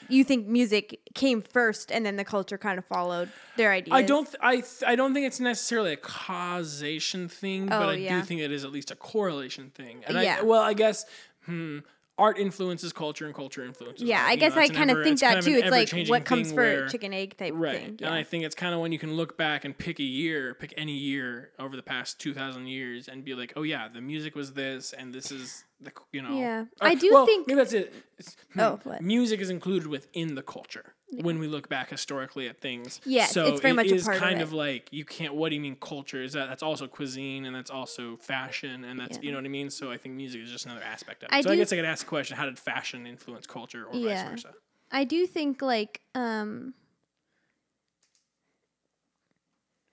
[0.10, 3.96] you think music came first, and then the culture kind of followed their ideas.
[3.96, 4.26] I don't.
[4.26, 4.56] Th- I.
[4.58, 8.20] Th- I don't think it's necessarily a causation thing, but Oh, I yeah.
[8.20, 10.04] do think it is at least a correlation thing.
[10.06, 10.38] And Yeah.
[10.40, 10.44] I.
[10.44, 11.06] Well, I guess.
[11.46, 11.80] Hmm.
[12.18, 14.08] Art influences culture, and culture influences.
[14.08, 14.24] Yeah.
[14.26, 15.52] I guess know, I kind of think that too.
[15.52, 17.78] It's like what comes for chicken egg type Right.
[17.78, 18.00] thing.
[18.02, 20.54] And I think it's kind of when you can look back and pick a year,
[20.54, 24.34] pick any year over the past 2,000 years and be like, oh, yeah, the music
[24.34, 26.40] was this and this is the, you know.
[26.40, 26.62] Yeah.
[26.80, 27.94] Or- I do well, think- Maybe that's it.
[28.18, 29.02] It's- hmm, Oh, what?
[29.02, 33.00] Music is included within the culture when we look back historically at things.
[33.06, 34.44] Yes, so it's very it much a is of kind it.
[34.44, 36.22] of like, you can't, what do you mean culture?
[36.22, 39.24] Is that, that's also cuisine and that's also fashion and that's, Yeah.
[39.24, 39.70] you know what I mean?
[39.70, 41.36] So I think music is just another aspect of it.
[41.36, 43.96] I so I guess I could ask the question, how did fashion influence culture or
[43.96, 44.24] Yeah.
[44.24, 44.54] vice versa?
[44.92, 46.74] I do think like um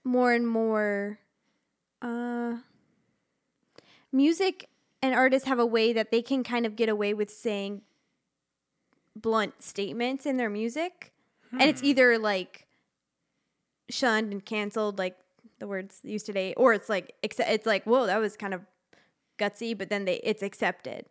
[0.04, 1.18] more and more
[2.00, 2.56] uh
[4.10, 4.68] music
[5.00, 7.82] and artists have a way that they can kind of get away with saying
[9.16, 11.12] blunt statements in their music.
[11.52, 12.66] And it's either like
[13.90, 15.18] shunned and canceled like
[15.58, 18.62] the words used today or it's like it's like whoa that was kind of
[19.38, 21.04] gutsy but then they it's accepted.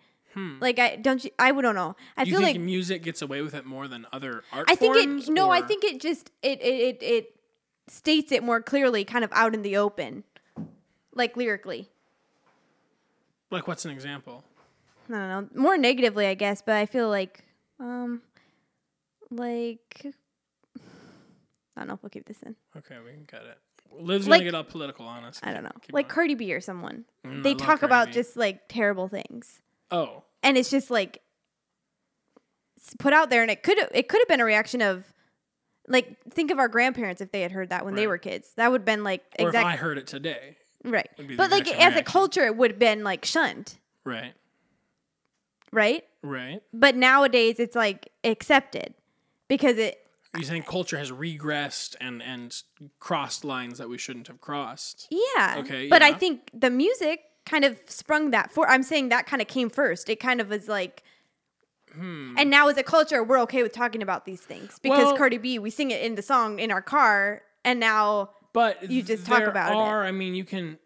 [0.61, 1.95] Like I don't you, I don't know.
[2.17, 2.27] I Hmm.
[2.27, 4.95] you feel think like music gets away with it more than other art I think
[4.95, 5.33] forms, it.
[5.33, 7.35] No, I think it just it, it it it
[7.87, 10.23] states it more clearly, kind of out in the open,
[11.13, 11.89] like lyrically.
[13.49, 14.45] Like, what's an example?
[15.09, 16.61] I don't know, more negatively, I guess.
[16.61, 17.43] But I feel like,
[17.81, 18.21] um,
[19.29, 20.05] like
[21.75, 22.55] I don't know if we'll keep this in.
[22.77, 23.57] Okay, we can cut it.
[23.91, 25.39] Liv's Like- gonna get all political on us.
[25.43, 26.13] I don't know, Keep like going.
[26.15, 27.03] Cardi B or someone.
[27.25, 28.13] Mm, they I talk about B.
[28.13, 31.21] just like terrible things, Oh, and it's just like
[32.99, 35.05] put out there, and it could it could have been a reaction of.
[35.87, 38.53] Like, think of our grandparents if they had heard that when they were kids.
[38.55, 41.09] That would have been like exactly if I heard it today, Right.
[41.17, 43.77] would be the But like exact as a culture it would have been like shunned,
[44.05, 44.33] right?
[45.73, 46.05] right?
[46.23, 46.61] Right.
[46.73, 48.93] But nowadays it's like accepted
[49.47, 49.99] because it
[50.37, 52.55] You think culture has regressed and and
[52.99, 55.07] crossed lines that we shouldn't have crossed?
[55.09, 55.55] yeah.
[55.59, 59.41] Okay, But I think the music kind of sprung that for I'm saying that kind
[59.41, 60.09] of came first.
[60.09, 61.03] It kind of was like
[61.93, 62.35] hmm.
[62.37, 65.05] and now as a culture we're okay with talking about these things because.
[65.05, 68.91] Well- Cardi B we sing it in the song in our car and now But
[68.91, 69.75] You just talk about it.
[69.75, 70.77] are, I mean, you can.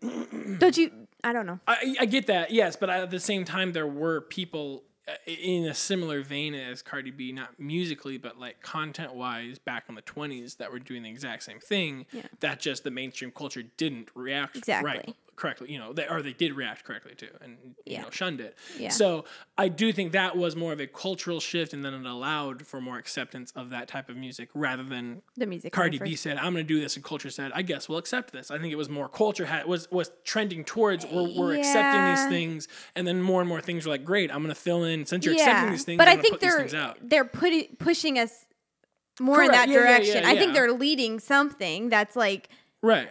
[0.59, 0.91] don't you
[1.25, 1.59] I don't know.
[1.67, 4.83] I, I get that, yes, but at the same time, there were people
[5.25, 9.95] in a similar vein as Cardi B, not musically, but like content wise, back in
[9.95, 12.05] the 20s that were doing the exact same thing.
[12.11, 12.23] Yeah.
[12.39, 14.89] That just the mainstream culture didn't react Exactly.
[14.91, 18.41] right correctly, you know, they, or they did react correctly to, and you know, shunned
[18.41, 18.55] it.
[18.77, 18.89] Yeah.
[18.89, 19.25] So
[19.57, 22.81] I do think that was more of a cultural shift, and then it allowed for
[22.81, 26.53] more acceptance of that type of music rather than The music Cardi B said, "I'm
[26.53, 28.77] going to do this," and culture said, "I guess we'll accept this." I think it
[28.77, 33.21] was more culture had was was trending towards we're, we're accepting these things, and then
[33.21, 35.71] more and more things were like, "Great, I'm going to fill in since you're accepting
[35.71, 38.45] these things." But I'm I think they're they're putting pushing us
[39.19, 40.25] more in that Yeah, yeah, yeah, direction.
[40.25, 42.49] I think they're leading something that's like
[42.81, 43.09] Right,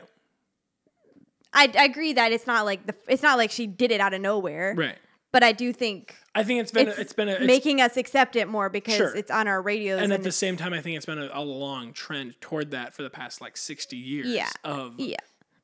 [1.55, 4.13] I, I agree that it's not like the it's not like she did it out
[4.15, 4.75] of nowhere.
[4.77, 4.99] right.
[5.33, 7.81] But I do think I think it's been it's, a, it's been a it's, making
[7.81, 9.17] us accept it more because Sure.
[9.17, 11.43] it's on our radios and at the same time, I think it's been a, a
[11.43, 14.29] long trend toward that for the past like 60 years.
[14.29, 14.49] Yeah.
[14.63, 15.17] of yeah.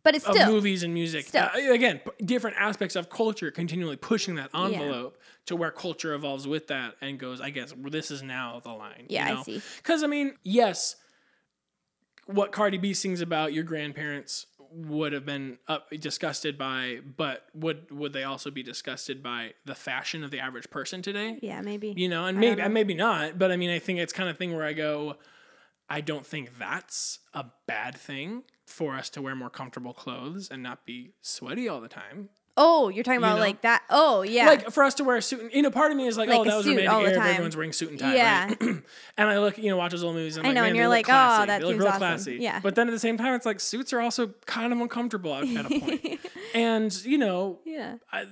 [0.03, 1.26] But it's still movies and music.
[1.26, 1.44] Still.
[1.55, 6.48] Uh, again, p- different aspects of culture continually pushing that envelope to where culture evolves
[6.48, 9.07] with that and goes, I guess well, this is now the line.
[9.09, 9.42] Yeah, I you know?
[9.42, 9.62] see.
[9.76, 10.96] Because I mean, yes,
[12.26, 17.90] what Cardi B sings about your grandparents would have been up, disgusted by, but would
[17.90, 21.38] would they also be disgusted by the fashion of the average person today?
[21.42, 21.94] yeah, maybe.
[21.96, 22.68] you know, and I maybe know.
[22.68, 25.16] maybe not, but I mean, I think it's kind of thing where I go,
[25.88, 30.62] I don't think that's a bad thing for us to wear more comfortable clothes and
[30.62, 32.28] not be sweaty all the time.
[32.62, 33.40] Oh, you're talking about know?
[33.40, 33.83] like that.
[33.88, 34.46] Oh, yeah.
[34.46, 36.29] Like for us to wear a suit, and, you know, part of me is like,
[36.29, 37.16] Like oh, a that was suit romantic all the era.
[37.18, 37.27] time.
[37.29, 38.46] Everyone's wearing suit and tie, Yeah.
[38.49, 38.61] right?
[39.16, 40.37] and I look, you know, watch those old movies.
[40.37, 41.42] And I'm I know, like, and you're like, classy.
[41.42, 41.99] oh, that they look real awesome.
[41.99, 42.37] classy.
[42.40, 42.61] Yeah.
[42.62, 45.44] But then at the same time, it's like suits are also kind of uncomfortable at,
[45.49, 46.20] at a point.
[46.55, 47.94] and you know, yeah.
[48.12, 48.27] I,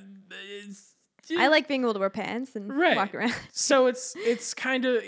[0.64, 0.92] it's,
[1.38, 2.96] I like being able to wear pants and Right.
[2.96, 3.34] walk around.
[3.52, 5.02] so it's it's kind of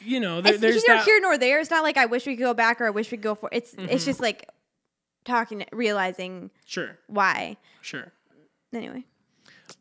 [0.00, 1.60] you know there, It's there's neither that here nor there.
[1.60, 3.34] It's not like I wish we could go back or I wish we could go
[3.34, 3.48] for.
[3.52, 3.88] It's Mm-hmm.
[3.90, 4.46] it's just like
[5.24, 6.98] talking, realizing sure.
[7.06, 7.56] why.
[7.80, 8.12] sure.
[8.72, 9.04] Anyway,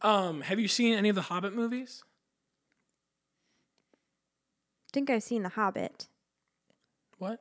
[0.02, 2.04] um have you seen any of the hobbit movies?
[3.96, 6.08] I think I've seen The Hobbit,
[7.18, 7.40] what?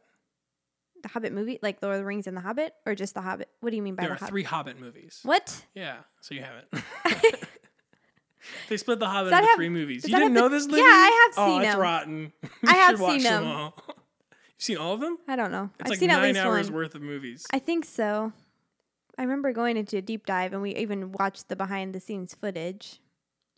[1.02, 3.48] The Hobbit movie, like Lord of the Rings and The Hobbit, or just The Hobbit.
[3.60, 4.30] What do you mean by there The are Hobbit?
[4.30, 5.20] three hobbit movies.
[5.22, 5.64] What?
[5.74, 7.44] yeah so you haven't.
[8.68, 10.02] They split the hobbit into have- three movies.
[10.08, 11.80] you didn't know the- this Yeah, I have oh seen it's them.
[11.80, 12.32] rotten.
[12.42, 13.52] You I have should watch seen them them.
[13.52, 13.74] all.
[13.86, 13.96] you've
[14.62, 15.70] seen all of them I don't know.
[15.78, 16.74] it's I've like seen nine at least hours one.
[16.76, 18.32] worth of movies I think so.
[19.18, 22.34] I remember going into a deep dive, and we even watched the behind the scenes
[22.34, 22.98] footage.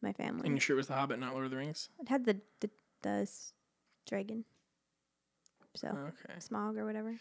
[0.03, 0.47] My family.
[0.47, 2.39] and you sure it was the hobbit not lord of the rings It had the
[2.61, 2.69] the,
[3.03, 3.29] the
[4.07, 4.45] dragon.
[5.77, 7.15] So okay Smaug or whatever.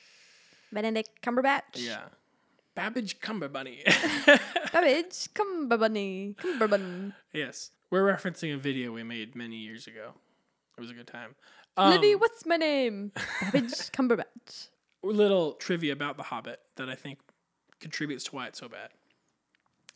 [0.71, 1.75] Benedict Cumberbatch.
[1.75, 2.05] yeah
[2.75, 3.83] babbage cumberbunny
[4.73, 6.35] Babbage Cumberbunny.
[6.35, 7.13] Cumberbun.
[7.31, 7.69] Yes.
[7.91, 10.13] We're referencing a video we made many years ago.
[10.75, 11.35] It was a good time.
[11.77, 13.11] Libby, Um, what's my name?
[13.41, 14.67] Babbage Cumberbatch.
[15.03, 17.19] A little trivia about The Hobbit that I think
[17.79, 18.89] contributes to why it's so bad.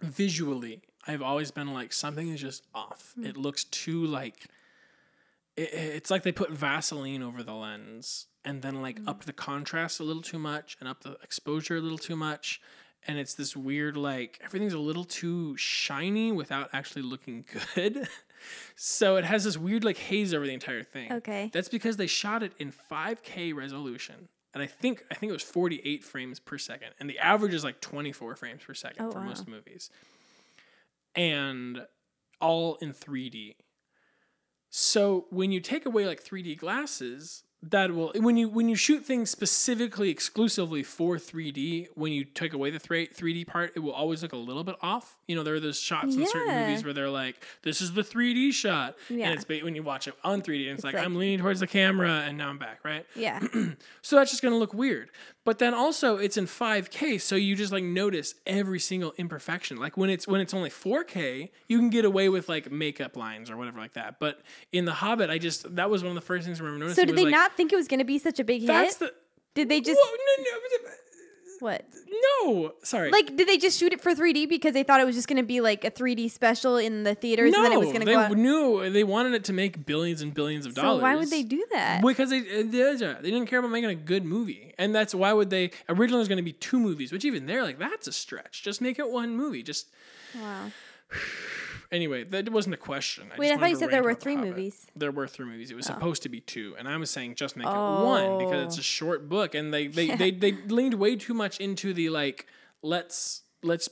[0.02, 3.14] Visually, I've always been like something is just off.
[3.16, 3.26] Hmm.
[3.26, 4.46] It looks too like
[5.56, 9.10] it, it's like they put Vaseline over the lens and then like Hmm.
[9.10, 12.60] up the contrast a little too much and up the exposure a little too much.
[13.08, 18.08] And it's this weird like everything's a little too shiny without actually looking good.
[18.76, 21.12] So it has this weird like haze over the entire thing.
[21.12, 21.50] Okay.
[21.54, 24.30] That's because they shot it in 5K resolution.
[24.54, 26.90] And I think I think it was 48 frames per second.
[27.00, 29.26] And the average is like 24 frames per second Oh, for wow.
[29.26, 29.90] most movies.
[31.16, 31.86] And
[32.40, 33.56] all in 3D.
[34.70, 39.06] So when you take away like 3D glasses, that will when you when you shoot
[39.06, 43.92] things specifically exclusively for 3D, when you take away the 3 3D part, it will
[43.94, 45.18] always look a little bit off.
[45.28, 48.04] You know, there are those shots in certain movies where they're like, "This is the
[48.04, 49.30] 3D shot," Yeah.
[49.30, 51.60] and it's when you watch it on 3D, and it's, like, like- I'm leaning towards
[51.60, 53.06] the camera, and now I'm back, right?
[53.16, 53.40] Yeah.
[54.02, 55.10] So that's just gonna look weird.
[55.44, 59.78] But then also it's in 5K, so you just like notice every single imperfection.
[59.78, 63.50] Like when it's when it's only 4K, you can get away with like makeup lines
[63.50, 64.20] or whatever like that.
[64.20, 66.86] But in The Hobbit, I just that was one of the first things I remember
[66.86, 67.02] noticing.
[67.02, 68.98] So did they like, not think it was going to be such a big That's
[68.98, 69.00] hit?
[69.00, 69.14] the
[69.56, 70.90] did they just Whoa, no,
[71.60, 71.86] what?
[72.08, 73.10] no, no, sorry.
[73.10, 75.38] Like, did they just shoot it for 3D because they thought it was just going
[75.42, 78.02] to be like a 3D special in the theaters, no, and then it was going
[78.02, 78.32] to they go out?
[78.38, 81.02] knew they wanted it to make billions and billions of So dollars.
[81.02, 82.02] why would they do that?
[82.04, 85.34] Because they uh, they they didn't care about making a good movie, and that's why
[85.34, 88.14] would they originally was going to be two movies, which even they're like that's a
[88.14, 88.62] stretch.
[88.62, 89.64] Just make it one movie.
[89.64, 89.88] Just
[90.36, 90.72] Wow.
[91.92, 93.32] Anyway, that wasn't a question.
[93.38, 94.50] Wait, just I thought you said there were three Hobbit.
[94.50, 94.86] movies.
[94.90, 94.92] Oh.
[94.98, 95.72] There were three movies.
[95.72, 98.66] It was supposed to be two, and I was saying just make it one because
[98.68, 98.80] it's Oh.
[98.80, 102.48] a short book, and they they, they they leaned way too much into the like
[102.82, 103.90] let's let's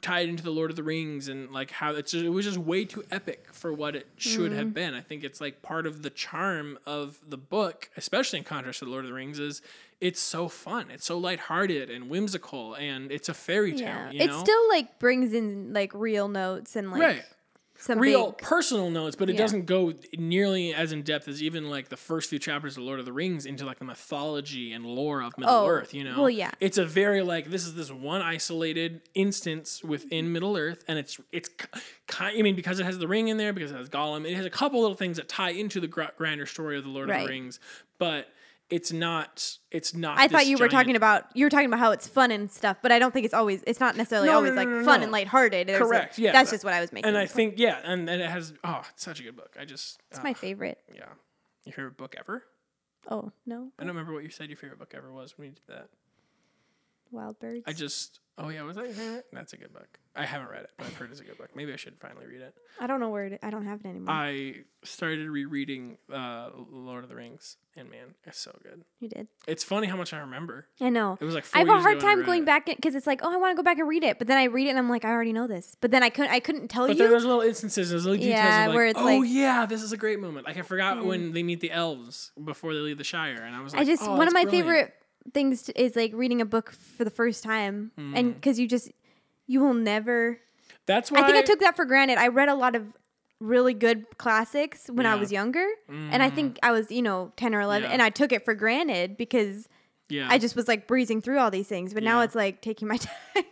[0.00, 2.44] tie it into the Lord of the Rings and like how it's just, it was
[2.44, 4.58] just way too epic for what it should Mm-hmm.
[4.58, 4.94] have been.
[4.94, 8.84] I think it's like part of the charm of the book, especially in contrast to
[8.84, 9.60] the Lord of the Rings, is
[10.00, 13.88] it's so fun, it's so lighthearted and whimsical, and it's a fairy tale.
[13.88, 14.12] Yeah.
[14.12, 17.24] You It still like brings in like real notes and like right
[17.80, 19.38] some real big personal notes, but it Yeah.
[19.38, 22.98] doesn't go nearly as in depth as even like the first few chapters of Lord
[22.98, 25.94] of the Rings into like the mythology and lore of Middle Oh, Earth.
[25.94, 26.50] You know, well, yeah.
[26.60, 31.18] it's a very like this is this one isolated instance within Middle Earth, and it's
[31.32, 31.48] it's
[32.08, 32.36] kind.
[32.38, 34.44] I mean, because it has the ring in there, because it has Gollum, it has
[34.46, 37.20] a couple little things that tie into the gr- grander story of the Lord of
[37.20, 37.60] the Rings,
[37.98, 38.28] but
[38.70, 39.56] it's not.
[39.70, 40.18] It's not.
[40.18, 42.50] I thought you were giant- talking about you were talking about how it's fun and
[42.50, 44.68] stuff, but I don't think it's always it's not necessarily No, no, always no, like
[44.68, 45.04] no, no, fun no.
[45.04, 45.68] and lighthearted.
[45.68, 46.18] There's a- Correct.
[46.18, 47.08] Yeah, that's but- just what I was making.
[47.08, 47.30] And I of.
[47.30, 49.56] think yeah, and, and it has oh, it's such a good book.
[49.58, 50.78] I just it's my ah, favorite.
[50.94, 51.06] yeah.
[51.64, 52.44] Your favorite book ever?
[53.10, 55.52] Oh no, I don't remember what you said your favorite book ever was when you
[55.54, 55.88] did that.
[57.10, 57.64] Wild Birds.
[57.66, 59.26] I just oh yeah, was that your favorite?
[59.32, 59.98] That's a good book.
[60.18, 61.50] I haven't read it, but I've heard it's a good book.
[61.54, 62.54] Maybe I should finally read it.
[62.80, 64.12] I don't know where it, I don't have it anymore.
[64.12, 68.82] I started rereading uh, Lord of the Rings, and man, it's so good.
[69.00, 69.28] you did.
[69.46, 70.66] It's funny how much I remember.
[70.80, 71.16] I know.
[71.20, 72.46] It was like I have a hard ago when I time going it.
[72.46, 74.38] back because it's like, oh, I want to go back and read it, but then
[74.38, 75.76] I read it and I'm like, I already know this.
[75.80, 77.02] But then I couldn't, I couldn't tell But you.
[77.02, 79.66] there, there's little instances, there's little details Yeah, like, where it's like, oh like- yeah,
[79.66, 80.46] this is a great moment.
[80.46, 83.60] Like I forgot when they meet the elves before they leave the Shire, and I
[83.62, 84.66] was like, I just oh, one of my brilliant.
[84.66, 84.94] favorite
[85.34, 88.12] things to, is like reading a book for the first time, Mm.
[88.18, 88.90] and because you just
[89.48, 90.38] you will never.
[90.86, 92.18] That's why I think I took that for granted.
[92.18, 92.84] I read a lot of
[93.40, 95.12] really good classics when I Yeah.
[95.14, 95.20] Mm-hmm.
[95.20, 97.94] was younger, and I think I was you know ten or eleven, Yeah.
[97.94, 99.68] and I took it for granted because
[100.08, 101.92] Yeah, I just was like breezing through all these things.
[101.94, 102.96] But now it's like taking my
[103.34, 103.44] time.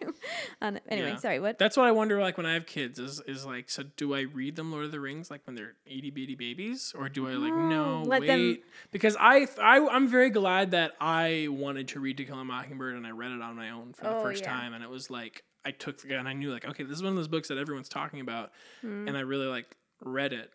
[0.63, 1.39] on, anyway, sorry.
[1.39, 1.59] What?
[1.59, 2.19] That's what I wonder.
[2.21, 4.93] Like when I have kids, is is like, so do I read them Lord of
[4.93, 8.27] the Rings like when they're itty bitty babies, or do I like no wait?
[8.27, 8.59] them-
[8.91, 12.97] Because I, I I'm very glad that I wanted to read To Kill a Mockingbird
[12.97, 14.53] and I read it on my own for the Oh, first yeah.
[14.53, 16.97] time, and it was like I took the guy and I knew like okay, this
[16.97, 19.09] is one of those books that everyone's talking about, Hmm.
[19.09, 20.51] and I really like read it,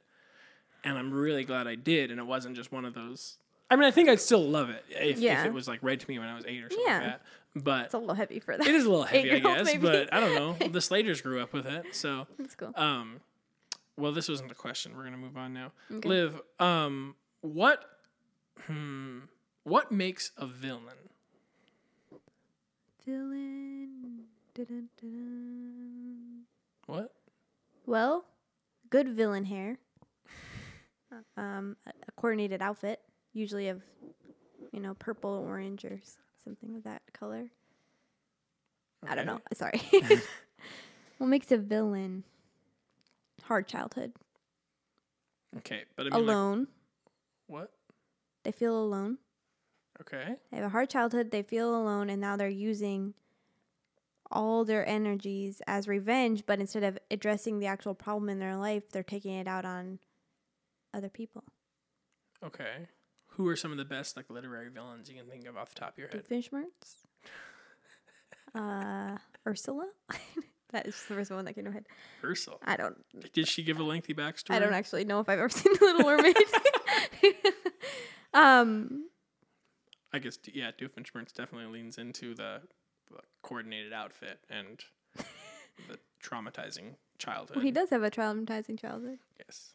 [0.83, 3.37] and I'm really glad I did, and it wasn't just one of those.
[3.69, 6.09] I mean, I think I'd still love it if, if it was like read to
[6.09, 6.93] me when I was eight or something Yeah.
[6.97, 7.21] like that.
[7.55, 8.65] But It's a little heavy for that.
[8.67, 9.65] it is a little heavy, I guess.
[9.65, 9.81] baby.
[9.81, 10.67] But I don't know.
[10.71, 12.73] The Slaters grew up with it, so That's cool.
[12.75, 13.21] um,
[13.97, 14.95] well, this wasn't a question.
[14.95, 15.71] We're gonna move on now.
[15.91, 16.07] Okay.
[16.09, 17.83] Liv, um, what,
[18.67, 19.19] hmm,
[19.63, 20.95] what makes a villain?
[23.05, 23.80] Villain.
[26.87, 27.11] What?
[27.85, 28.25] Well,
[28.89, 29.77] good villain hair.
[31.35, 33.01] Um, a coordinated outfit,
[33.33, 33.81] usually of,
[34.71, 35.99] you know, purple, orange, or
[36.43, 37.49] something of that color.
[39.07, 39.41] I don't know.
[39.53, 39.81] Sorry.
[41.17, 42.23] what makes a villain?
[43.43, 44.13] Hard childhood.
[45.57, 46.67] Okay, but I mean, like, alone.
[47.47, 47.71] what?
[48.43, 49.17] They feel alone.
[49.99, 50.35] Okay.
[50.49, 51.31] They have a hard childhood.
[51.31, 53.13] They feel alone, and now they're using
[54.31, 56.43] all their energies as revenge.
[56.45, 59.99] But instead of addressing the actual problem in their life, they're taking it out on
[60.93, 61.43] other people.
[62.43, 62.87] Okay.
[63.35, 65.79] Who are some of the best like literary villains you can think of off the
[65.79, 66.25] top of your head?
[66.27, 67.05] Doofenshmirtz.
[68.55, 69.17] uh,
[69.47, 69.87] Ursula.
[70.71, 71.87] that is the first one that came to my head.
[72.23, 72.57] Ursula.
[72.63, 72.97] I don't.
[73.33, 74.55] Did she give a lengthy backstory?
[74.55, 76.35] I don't actually know if I've ever seen The Little Mermaid.
[78.33, 79.05] um.
[80.13, 82.61] I guess yeah, Doofenshmirtz definitely leans into the
[83.41, 84.83] coordinated outfit and
[85.87, 87.57] the traumatizing childhood.
[87.57, 89.19] Well, he does have a traumatizing childhood.
[89.39, 89.73] Yes.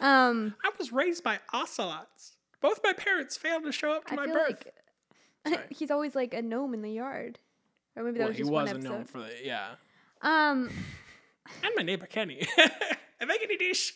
[0.00, 0.54] Um.
[0.64, 2.36] I was raised by ocelots.
[2.60, 4.64] Both my parents failed to show up to I my birth.
[5.46, 7.38] like he's always like a gnome in the yard,
[7.96, 8.88] or maybe that well, was he just was one a episode.
[8.90, 9.74] known for the yeah.
[10.22, 10.70] Um.
[11.64, 12.46] And my neighbor Kenny.
[13.20, 13.94] a veggie dish.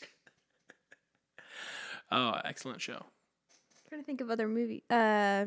[2.11, 3.07] Oh, excellent show.
[3.89, 4.83] trying to think of other movies.
[4.91, 5.47] Uh.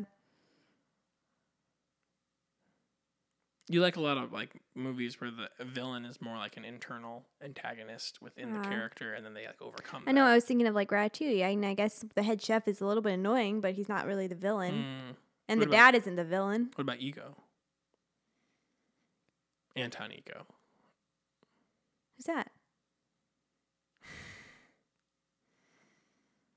[3.72, 7.24] You like a lot of like movies where the villain is more like an internal
[7.40, 8.68] antagonist within the Uh-huh.
[8.68, 10.02] character, and then they like overcome.
[10.08, 10.24] I know.
[10.24, 10.32] that.
[10.32, 11.44] I was thinking of like Ratatouille.
[11.44, 14.06] I mean, I guess the head chef is a little bit annoying, but he's not
[14.06, 15.16] really the villain, Mm.
[15.48, 16.72] and What the about- dad isn't the villain.
[16.74, 17.36] What about Ego?
[19.76, 20.46] Anton Ego.
[22.16, 22.50] Who's that?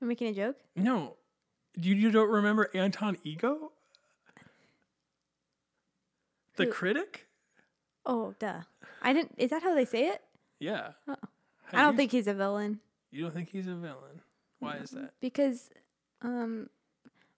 [0.02, 0.56] I'm making a joke?
[0.74, 1.16] No,
[1.76, 3.70] you you don't remember Anton Ego?
[6.56, 7.26] The Who- critic?
[8.06, 8.62] Oh, duh.
[9.02, 9.34] I didn't.
[9.38, 10.22] Is that how they say it?
[10.60, 10.92] Yeah.
[11.08, 11.16] Oh.
[11.72, 12.80] I don't you- think he's a villain
[13.10, 14.20] you don't think he's a villain.
[14.58, 15.12] Why is that?
[15.20, 15.70] because,
[16.20, 16.68] um,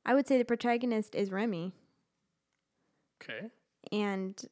[0.07, 1.75] I would say the protagonist is Remy,
[3.23, 3.51] Okay.
[3.93, 4.43] and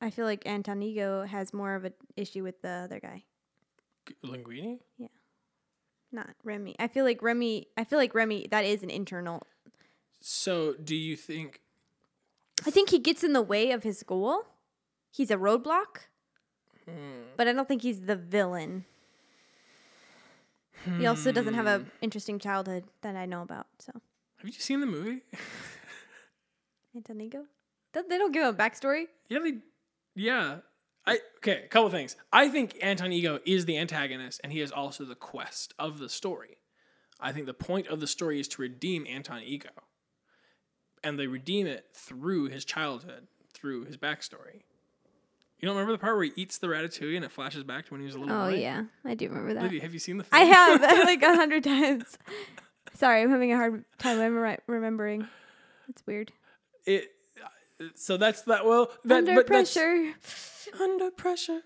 [0.00, 3.24] I feel like Anton Ego has more of an issue with the other guy,
[4.22, 4.78] Linguini?
[4.98, 5.08] Yeah.
[6.12, 6.76] Not Remy.
[6.78, 7.66] I feel like Remy.
[7.76, 8.46] I feel like Remy.
[8.52, 9.42] That is an internal.
[10.20, 11.60] So, do you think
[12.66, 14.42] I think he gets in the way of his goal.
[15.10, 16.08] He's a roadblock,
[16.84, 18.84] hmm, but I don't think he's the villain.
[20.98, 23.66] He also doesn't have a hmm, interesting childhood that I know about.
[23.80, 23.92] So
[24.36, 25.22] Have you seen the movie?
[26.94, 27.44] Anton Ego,
[27.92, 29.06] Th- they don't give him a backstory.
[29.28, 29.54] yeah, they,
[30.14, 30.58] yeah.
[31.06, 31.62] I okay.
[31.64, 32.16] A couple things.
[32.32, 36.08] I think Anton Ego is the antagonist, and he is also the quest of the
[36.08, 36.58] story.
[37.20, 39.70] I think the point of the story is to redeem Anton Ego,
[41.04, 44.62] and they redeem it through his childhood, through his backstory.
[45.58, 47.92] You don't remember the part where he eats the ratatouille and it flashes back to
[47.92, 48.56] when he was a little Oh boy?
[48.56, 49.60] yeah, I do remember that.
[49.60, 50.42] Olivia, have you seen the film?
[50.42, 52.18] I have like a hundred times.
[52.94, 55.26] Sorry, I'm having a hard time remember- remembering.
[55.88, 56.32] It's weird.
[56.84, 57.10] it.
[57.94, 58.64] So that's that.
[58.64, 60.12] Well, that, Under pressure.
[60.80, 61.60] Under pressure.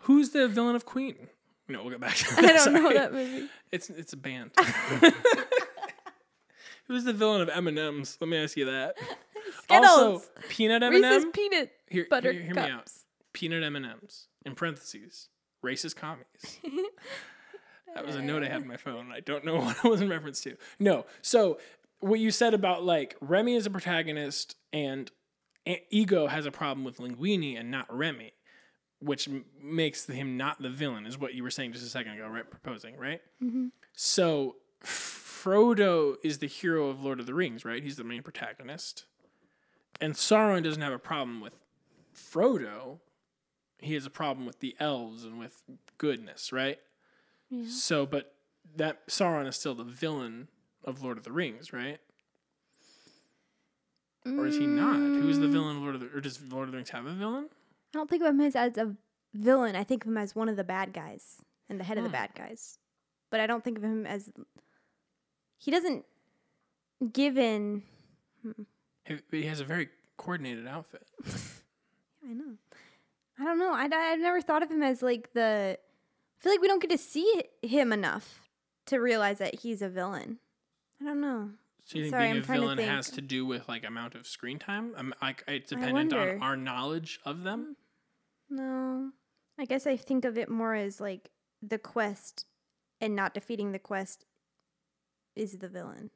[0.00, 1.16] Who's the villain of Queen?
[1.68, 2.44] No, we'll get back to that.
[2.44, 3.48] I don't know that movie.
[3.72, 4.50] It's it's a band.
[6.86, 8.18] Who's the villain of M and M's?
[8.20, 8.96] Let me ask you that.
[9.62, 9.90] Skittles.
[9.90, 11.24] Also, peanut M and M's.
[11.32, 12.90] Peanut Here, butter hear, hear me out.
[13.32, 14.28] Peanut M and M's.
[14.44, 15.28] in parentheses,
[15.64, 16.58] racist commies.
[17.94, 19.10] that was a note I had on my phone.
[19.12, 20.56] I don't know what it was in reference to.
[20.78, 21.06] No.
[21.22, 21.58] So
[22.00, 25.10] what you said about like Remy is a protagonist and
[25.90, 28.32] Ego has a problem with Linguini and not Remy,
[29.00, 32.12] which m- makes him not the villain, is what you were saying just a second
[32.12, 32.48] ago, right?
[32.50, 33.20] Proposing, right?
[33.42, 33.68] Mm-hmm.
[33.94, 34.56] So
[35.44, 37.82] Frodo is the hero of Lord of the Rings, right?
[37.82, 39.04] He's the main protagonist.
[40.00, 41.54] And Sauron doesn't have a problem with
[42.14, 42.98] Frodo.
[43.78, 45.62] He has a problem with the elves and with
[45.98, 46.78] goodness, right?
[47.50, 47.68] Yeah.
[47.68, 48.34] So, but
[48.76, 50.48] that Sauron is still the villain
[50.82, 51.98] of Lord of the Rings, right?
[54.26, 54.96] Or is he not?
[54.96, 57.12] Who's the villain of Lord of the or does Lord of the Rings have a
[57.12, 57.48] villain?
[57.52, 58.94] I don't think of him as, as a
[59.34, 59.76] villain.
[59.76, 62.08] I think of him as one of the bad guys and the head of the
[62.08, 62.14] Hmm.
[62.14, 62.78] bad guys.
[63.28, 64.30] But I don't think of him as.
[65.64, 66.04] He doesn't
[67.10, 67.84] give in.
[69.06, 69.88] He he has a very
[70.18, 71.06] coordinated outfit.
[72.28, 72.56] I know.
[73.38, 73.72] I don't know.
[73.72, 75.78] I, I've never thought of him as like the.
[75.78, 78.42] I feel like we don't get to see him enough
[78.86, 80.38] to realize that he's a villain.
[81.00, 81.48] I don't know.
[81.86, 83.86] So you think Sorry, being I'm a trying to villain has to do with like
[83.86, 84.92] amount of screen time?
[84.98, 87.76] Um, like it's dependent on our knowledge of them.
[88.50, 89.12] No.
[89.58, 91.30] I guess I think of it more as like
[91.62, 92.44] the quest
[93.00, 94.26] and not defeating the quest
[95.36, 96.10] is the villain.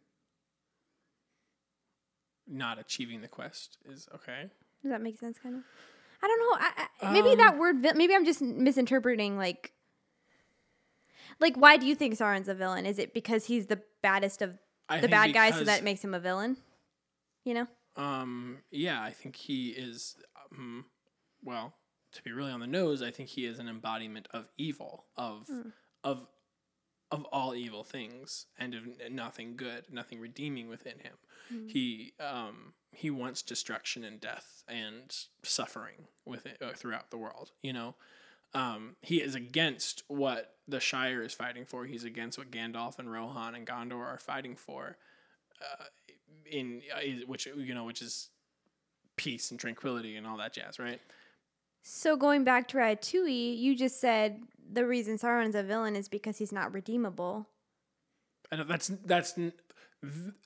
[2.47, 4.51] Not achieving the quest is okay.
[4.83, 5.63] Does that make sense kind of?
[6.23, 6.67] I don't know.
[6.67, 9.73] I, I, maybe that Um, word vi- maybe I'm just misinterpreting like
[11.41, 12.87] like why do you think Sauron's a villain?
[12.87, 14.59] Is it because he's the baddest of
[14.89, 16.57] I the bad guy so that makes him a villain?
[17.45, 17.67] You know?
[17.97, 20.17] Um, yeah, I think he is.
[20.53, 20.87] Um,
[21.43, 21.75] well,
[22.13, 25.47] to be really on the nose, I think he is an embodiment of evil, of
[25.49, 25.69] Hmm.
[26.03, 26.27] of
[27.11, 31.15] of all evil things, and of nothing good, nothing redeeming within him.
[31.49, 31.69] Hmm.
[31.69, 37.53] He um he wants destruction and death and suffering with it uh, throughout the world.
[37.63, 37.95] You know,
[38.55, 41.85] um, he is against what the Shire is fighting for.
[41.85, 44.97] He's against what Gandalf and Rohan and Gondor are fighting for.
[45.61, 45.85] Uh,
[46.51, 48.31] in uh, which you know, which is
[49.17, 51.01] peace and tranquility and all that jazz, right?
[51.83, 56.39] So going back to Ratatouille, you just said the reason Sauron's a villain is because
[56.39, 57.49] he's not redeemable.
[58.51, 59.35] And that's that's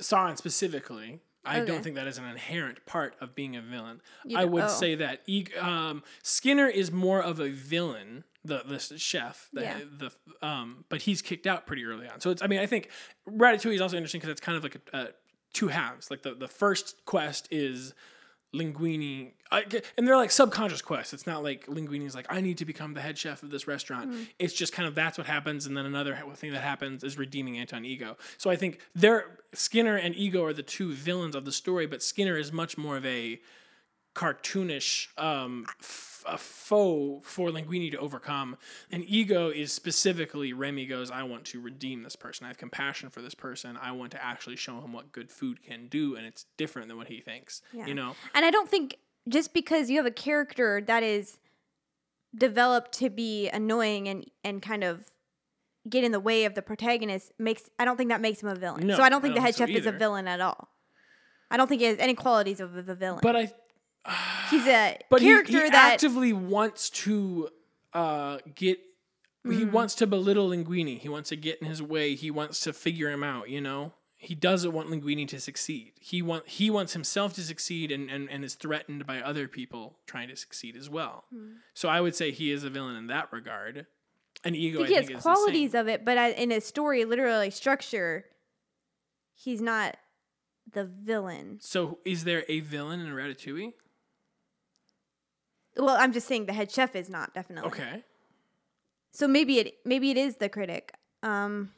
[0.01, 1.21] Sauron specifically.
[1.45, 1.67] I Okay.
[1.67, 4.01] don't think that is an inherent part of being a villain.
[4.35, 4.69] I would oh.
[4.69, 5.23] say that
[5.61, 9.81] um, Skinner is more of a villain, the the chef, the, Yeah.
[9.99, 12.21] the um, but he's kicked out pretty early on.
[12.21, 12.91] So it's I mean I think
[13.29, 15.07] Ratatouille is also interesting because it's kind of like a, uh,
[15.53, 16.11] two halves.
[16.11, 17.93] Like the the first quest is
[18.55, 19.65] Linguini, I,
[19.97, 21.15] and they're like subconscious quests.
[21.15, 24.11] It's not like Linguini's like I need to become the head chef of this restaurant.
[24.11, 24.27] Mm.
[24.39, 27.59] It's just kind of that's what happens, and then another thing that happens is redeeming
[27.59, 28.17] Anton Ego.
[28.37, 32.03] So I think they're Skinner and Ego are the two villains of the story, but
[32.03, 33.41] Skinner is much more of a
[34.15, 38.57] cartoonish um, f- a foe for Linguini to overcome.
[38.91, 42.45] And Ego is specifically Remy goes, I want to redeem this person.
[42.45, 43.77] I have compassion for this person.
[43.81, 46.97] I want to actually show him what good food can do, and it's different than
[46.97, 47.63] what he thinks.
[47.73, 47.87] Yeah.
[47.87, 48.99] You know, And I don't think
[49.29, 51.39] just because you have a character that is
[52.37, 55.11] developed to be annoying and and kind of
[55.89, 58.55] get in the way of the protagonist makes I don't think that makes him a
[58.55, 58.87] villain.
[58.87, 60.27] No, so I don't I think don't the head think chef so is a villain
[60.29, 60.69] at all.
[61.51, 63.21] I don't think he has any qualities of a villain.
[63.23, 63.53] but I
[64.51, 67.49] he's a but he, character he that actively wants to
[67.93, 68.79] uh, get.
[69.45, 69.73] He Mm.
[69.73, 70.99] wants to belittle Linguini.
[71.01, 72.15] He wants to get in his way.
[72.15, 73.49] He wants to figure him out.
[73.51, 75.95] You know, he doesn't want Linguini to succeed.
[76.01, 79.99] He want he wants himself to succeed, and, and, and is threatened by other people
[80.07, 81.25] trying to succeed as well.
[81.35, 81.55] Hmm.
[81.75, 83.87] So I would say he is a villain in that regard.
[84.45, 85.35] An ego, I I think he think, has is the same.
[85.35, 88.25] qualities of it, but in a story, literally structure,
[89.35, 89.97] he's not
[90.73, 91.59] the villain.
[91.61, 93.73] So is there a villain in Ratatouille?
[95.77, 97.69] Well, I'm just saying the head chef is not definitely.
[97.69, 98.05] Okay.
[99.11, 100.95] So maybe it maybe it is the critic.
[101.23, 101.73] Um,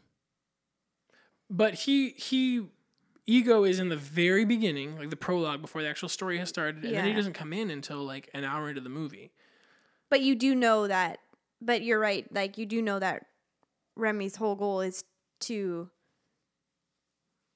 [1.50, 2.66] but he he
[3.26, 6.84] ego is in the very beginning like the prologue before the actual story has started
[6.84, 9.32] and then he doesn't come in until like an hour into the movie
[10.14, 11.18] but you do know that.
[11.60, 12.24] But you're right.
[12.32, 13.26] Like you do know that
[13.96, 15.02] Remy's whole goal is
[15.40, 15.90] to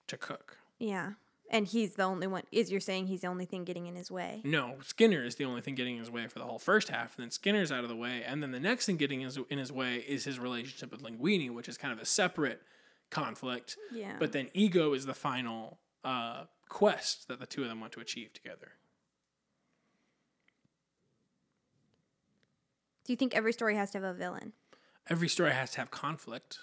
[0.09, 1.13] to cook yeah,
[1.51, 2.43] and he's the only one.
[2.53, 4.41] Is you're saying he's the only thing getting in his way?
[4.45, 7.17] no skinner is the only thing getting in his way for the whole first half
[7.17, 9.59] and then skinner's out of the way and then the next thing getting his, in
[9.59, 12.61] his way is his relationship with linguini which is kind of a separate
[13.11, 14.17] conflict Yeah.
[14.19, 18.01] but then ego is the final uh, quest that the two of them want to
[18.01, 18.73] achieve together
[23.05, 24.53] do you think every story has to have a villain?
[25.09, 26.59] every story has to have conflict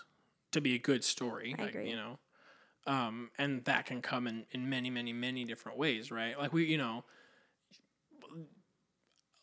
[0.51, 1.53] to be a good story.
[1.57, 1.89] I like, agree.
[1.89, 2.19] You know,
[2.87, 6.37] um, and that can come in in many, many, many different ways, right?
[6.37, 7.03] Like we, you know,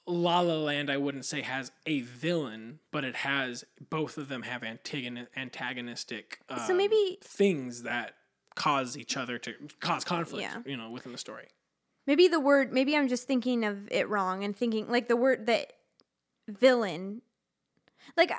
[0.06, 4.42] La La Land, I wouldn't say has a villain, but it has both of them
[4.42, 6.40] have antagoni- antagonistic.
[6.48, 8.14] Um, So maybe- things that
[8.54, 10.42] cause each other to cause conflict.
[10.42, 10.62] Yeah.
[10.66, 11.48] You know, within the story.
[12.06, 12.72] Maybe the word.
[12.72, 15.72] Maybe I'm just thinking of it wrong and thinking like the word that
[16.48, 17.22] villain.
[18.16, 18.32] Like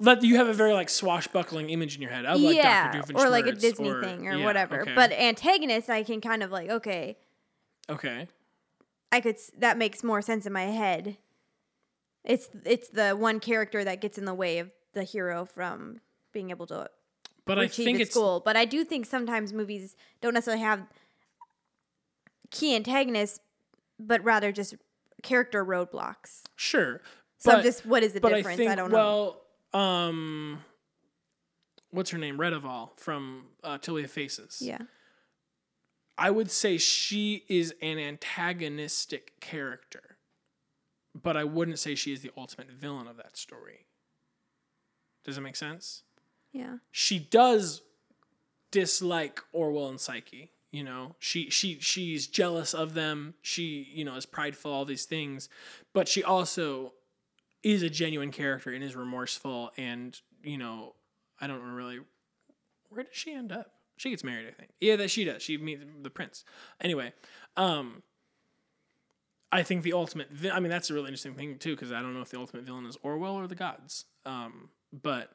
[0.00, 3.16] But you have a very like swashbuckling image in your head of like yeah, Dr.
[3.16, 4.82] or like a Disney or- thing or yeah, whatever.
[4.82, 4.94] okay.
[4.94, 7.18] But antagonist, I can kind of like okay,
[7.88, 8.26] okay,
[9.12, 11.18] I could that makes more sense in my head.
[12.24, 16.00] It's it's the one character that gets in the way of the hero from
[16.32, 16.88] being able to
[17.44, 18.40] but I think its goal.
[18.40, 20.86] But I do think sometimes movies don't necessarily have
[22.50, 23.40] key antagonists,
[23.98, 24.74] but rather just
[25.22, 26.42] character roadblocks.
[26.56, 27.02] sure.
[27.38, 28.46] So but, I'm just what is the difference?
[28.46, 28.96] I think I don't know.
[28.96, 29.39] well,
[29.72, 30.64] um,
[31.90, 32.38] what's her name?
[32.38, 34.58] Redival from uh, Till We Faces.
[34.60, 34.78] Yeah.
[36.18, 40.18] I would say she is an antagonistic character,
[41.14, 43.86] but I wouldn't say she is the ultimate villain of that story.
[45.24, 46.02] Does it make sense?
[46.52, 46.76] Yeah.
[46.90, 47.82] She does
[48.70, 50.52] dislike Orual and Psyche.
[50.70, 53.34] You know, she she she's jealous of them.
[53.42, 55.48] She you know is prideful, all these things,
[55.92, 56.92] but she also
[57.62, 59.70] is a genuine character and is remorseful.
[59.76, 60.94] And you know,
[61.40, 62.00] I don't really.
[62.88, 63.72] Where does she end up?
[63.96, 64.70] She gets married, I think.
[64.80, 65.42] Yeah, that she does.
[65.42, 66.44] She meets the prince.
[66.80, 67.12] Anyway,
[67.56, 68.02] um,
[69.52, 70.30] I think the ultimate.
[70.30, 72.38] Vi- I mean, that's a really interesting thing too, because I don't know if the
[72.38, 74.06] ultimate villain is Orual or the gods.
[74.24, 75.30] Um, but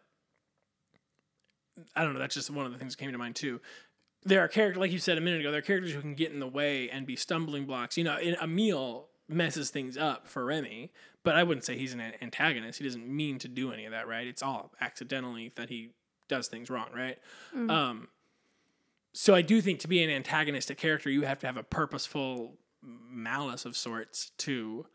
[1.95, 2.19] I don't know.
[2.19, 3.61] That's just one of the things that came to mind too.
[4.23, 6.31] There are characters, like you said a minute ago, there are characters who can get
[6.31, 7.97] in the way and be stumbling blocks.
[7.97, 10.91] You know, in, Emile messes things up for Remy,
[11.23, 12.79] but I wouldn't say he's an antagonist.
[12.79, 14.27] He doesn't mean to do any of that, right?
[14.27, 15.89] It's all accidentally that he
[16.27, 17.17] does things wrong, right?
[17.69, 18.07] Um,
[19.13, 22.55] so I do think to be an antagonistic character, you have to have a purposeful
[22.81, 24.85] malice of sorts to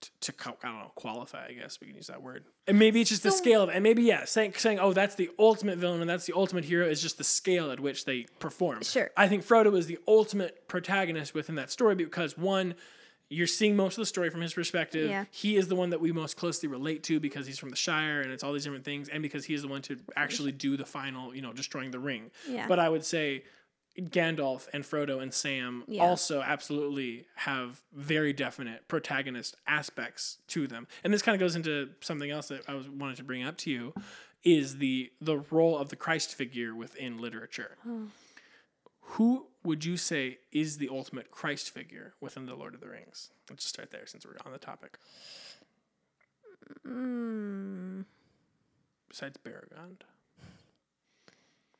[0.00, 0.32] to, to
[0.62, 1.46] I don't know qualify.
[1.48, 2.44] I guess we can use that word.
[2.66, 3.68] And maybe it's just the scale of.
[3.68, 6.86] And maybe yeah, saying saying oh that's the ultimate villain and that's the ultimate hero
[6.86, 8.82] is just the scale at which they perform.
[8.82, 9.10] Sure.
[9.16, 12.74] I think Frodo is the ultimate protagonist within that story because one.
[13.32, 15.08] You're seeing most of the story from his perspective.
[15.08, 15.24] Yeah.
[15.30, 18.20] He is the one that we most closely relate to because he's from the Shire
[18.20, 20.76] and it's all these different things, and because he is the one to actually do
[20.76, 22.30] the final, you know, destroying the ring.
[22.48, 22.66] Yeah.
[22.66, 23.44] But I would say
[23.98, 26.02] Gandalf and Frodo and Sam Yeah.
[26.02, 30.86] also absolutely have very definite protagonist aspects to them.
[31.04, 33.56] And this kind of goes into something else that I was wanted to bring up
[33.58, 33.94] to you
[34.42, 37.76] is the the role of the Christ figure within literature.
[39.02, 43.30] Who would you say is the ultimate Christ figure within the Lord of the Rings?
[43.48, 44.98] Let's just start there since we're on the topic.
[46.86, 48.04] Mm,
[49.08, 50.02] Besides Baragond.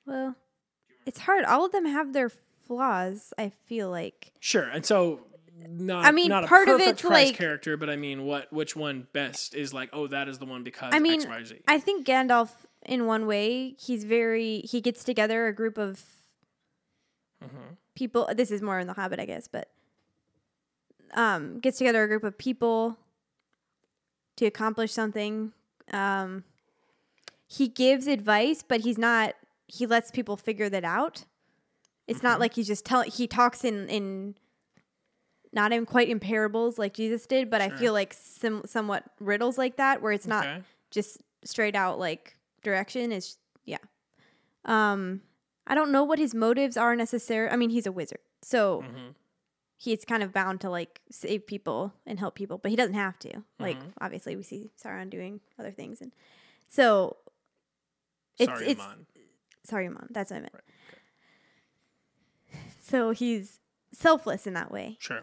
[0.06, 0.34] well,
[1.06, 1.44] it's hard.
[1.44, 2.28] All of them have their
[2.66, 3.32] flaws.
[3.38, 4.32] I feel like.
[4.40, 5.20] Sure, and so
[5.68, 8.24] not I mean, not a part of perfect it's Christ like- character, but I mean,
[8.24, 9.90] what which one best is like?
[9.92, 11.60] Oh, that is the one because I mean, X Y Z.
[11.68, 12.50] I think Gandalf,
[12.84, 14.60] in one way, he's very.
[14.60, 16.02] He gets together a group of
[17.42, 17.76] Mhm.
[17.94, 18.28] people.
[18.34, 19.68] This is more in the Hobbit, I guess, but
[21.14, 22.96] um, gets together a group of people
[24.36, 25.52] to accomplish something.
[25.92, 26.44] Um,
[27.46, 29.34] he gives advice, but he's not.
[29.66, 31.24] He lets people figure that out.
[32.06, 32.40] It's not Mhm.
[32.40, 33.10] like he's just telling.
[33.10, 34.36] He talks in in
[35.52, 39.58] not in quite in parables like Jesus did, but I feel like some somewhat riddles
[39.58, 40.44] like that, where it's not
[40.90, 43.78] just straight out like direction is yeah
[44.66, 45.22] um
[45.70, 49.14] i don't know what his motives are necessarily i mean he's a wizard so Mhm.
[49.76, 53.18] he's kind of bound to like save people and help people but he doesn't have
[53.20, 53.92] to like Mhm.
[54.00, 56.12] obviously we see sauron doing other things and
[56.68, 57.16] so
[58.38, 59.06] it's Sorry, it's Amon.
[59.64, 60.64] sorry mom that's what i meant Right,
[62.80, 63.60] so he's
[63.92, 65.22] selfless in that way Sure.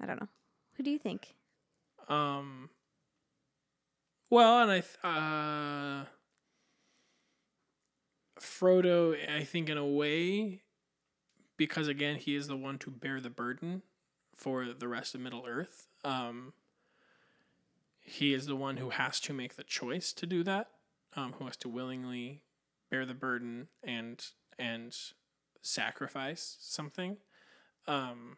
[0.00, 0.28] i don't know
[0.76, 1.34] who do you think
[2.08, 2.68] Um.
[4.28, 6.04] Well, and I, th- uh,
[8.44, 10.62] Frodo, I think in a way,
[11.56, 13.82] because again, he is the one to bear the burden
[14.36, 15.88] for the rest of Middle Earth.
[16.04, 16.52] Um.
[18.06, 20.68] He is the one who has to make the choice to do that.
[21.16, 22.42] Um, who has to willingly
[22.90, 24.22] bear the burden and
[24.58, 24.94] and
[25.62, 27.16] sacrifice something.
[27.86, 28.36] Um.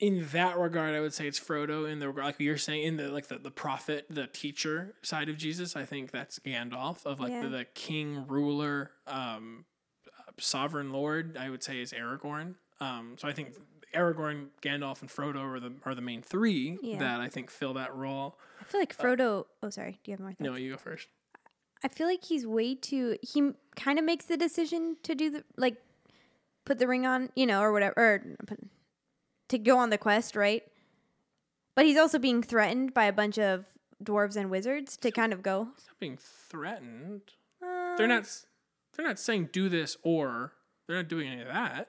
[0.00, 1.90] In that regard, I would say it's Frodo.
[1.90, 5.28] In the regard, like you're saying, in the like the, the prophet, the teacher side
[5.28, 7.42] of Jesus, I think that's Gandalf of like Yeah.
[7.44, 9.64] the, the king, ruler, um,
[10.38, 11.36] sovereign lord.
[11.36, 12.54] I would say is Aragorn.
[12.80, 13.54] Um, so I think
[13.94, 16.98] Aragorn, Gandalf, and Frodo are the are the main three Yeah.
[16.98, 18.36] that I think fill that role.
[18.60, 20.40] i feel like frodo oh sorry do you have more thoughts?
[20.40, 21.06] No, you go first.
[21.84, 23.16] I feel like he's way too.
[23.22, 25.76] He kind of makes the decision to do the like,
[26.64, 28.58] put the ring on, you know, or whatever, or put,
[29.54, 30.62] to go on the quest, right?
[31.74, 33.64] But he's also being threatened by a bunch of
[34.02, 35.68] dwarves and wizards to kind of go.
[35.76, 37.22] He's not being threatened.
[37.62, 38.28] Uh, They're not.
[38.96, 40.52] They're not saying do this or
[40.86, 41.88] they're not doing any of that.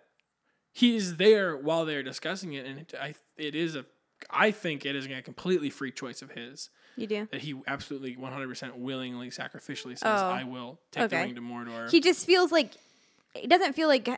[0.74, 3.86] He is there while they're discussing it, and it, I, it is a.
[4.30, 7.28] I think it is a completely free choice of his You do.
[7.32, 11.92] that he absolutely 100% willingly, sacrificially says, Oh, "I will take the ring to Mordor."
[11.92, 12.72] He just feels like
[13.36, 14.10] it doesn't feel like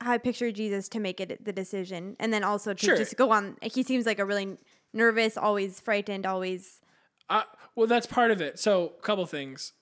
[0.00, 2.96] how I picture Jesus to make it the decision, and then also to Sure.
[2.96, 3.56] just go on.
[3.62, 4.58] He seems like a really
[4.92, 6.80] nervous, always frightened, always.
[7.28, 7.42] Uh,
[7.74, 8.58] well, that's part of it.
[8.58, 9.72] So, a couple things.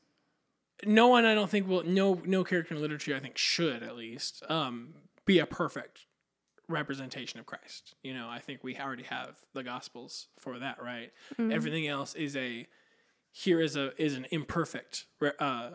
[0.84, 1.84] No one, I don't think, will.
[1.84, 4.94] No, no character in literature, I think, should at least um,
[5.24, 6.06] be a perfect
[6.68, 7.94] representation of Christ.
[8.02, 11.12] You know, I think we already have the Gospels for that, right?
[11.38, 12.66] Everything else is a
[13.32, 15.06] here is a is an imperfect
[15.38, 15.70] uh,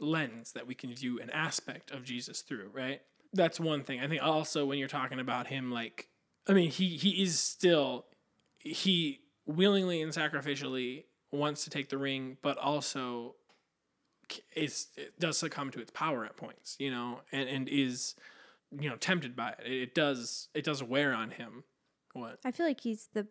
[0.00, 3.00] lens that we can view an aspect of Jesus through, right?
[3.34, 4.00] That's one thing.
[4.00, 6.08] I think also when you're talking about him, like,
[6.48, 8.06] I mean, he he is still
[8.60, 13.34] he willingly and sacrificially wants to take the ring, but also
[14.56, 18.14] is it does succumb to its power at points, you know, and and is
[18.70, 19.60] you know tempted by it.
[19.64, 21.64] It, it does it does wear on him.
[22.12, 23.26] What I feel like he's the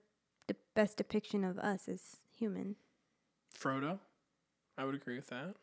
[0.48, 2.76] the best depiction of us as human.
[3.58, 4.00] Frodo?
[4.78, 5.56] I would agree with that.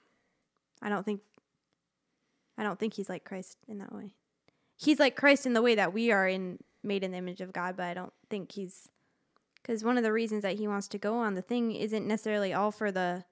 [0.82, 1.20] I don't think.
[2.56, 4.14] I don't think he's like Christ in that way.
[4.80, 7.52] He's like Christ in the way that we are in made in the image of
[7.52, 8.88] God, but I don't think he's
[9.62, 12.54] because one of the reasons that he wants to go on the thing isn't necessarily
[12.54, 13.24] all for the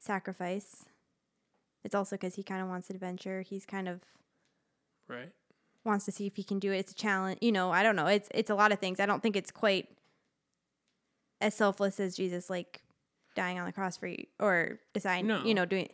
[0.00, 0.86] sacrifice.
[1.84, 3.42] It's also because he kind of wants adventure.
[3.42, 4.00] He's kind of
[5.06, 5.30] Right.
[5.84, 6.78] wants to see if he can do it.
[6.78, 7.38] It's a challenge.
[7.40, 8.06] You know, I don't know.
[8.06, 8.98] It's it's a lot of things.
[8.98, 9.88] I don't think it's quite
[11.40, 12.82] as selfless as Jesus like
[13.36, 15.44] dying on the cross for you or deciding, No.
[15.44, 15.88] you know, doing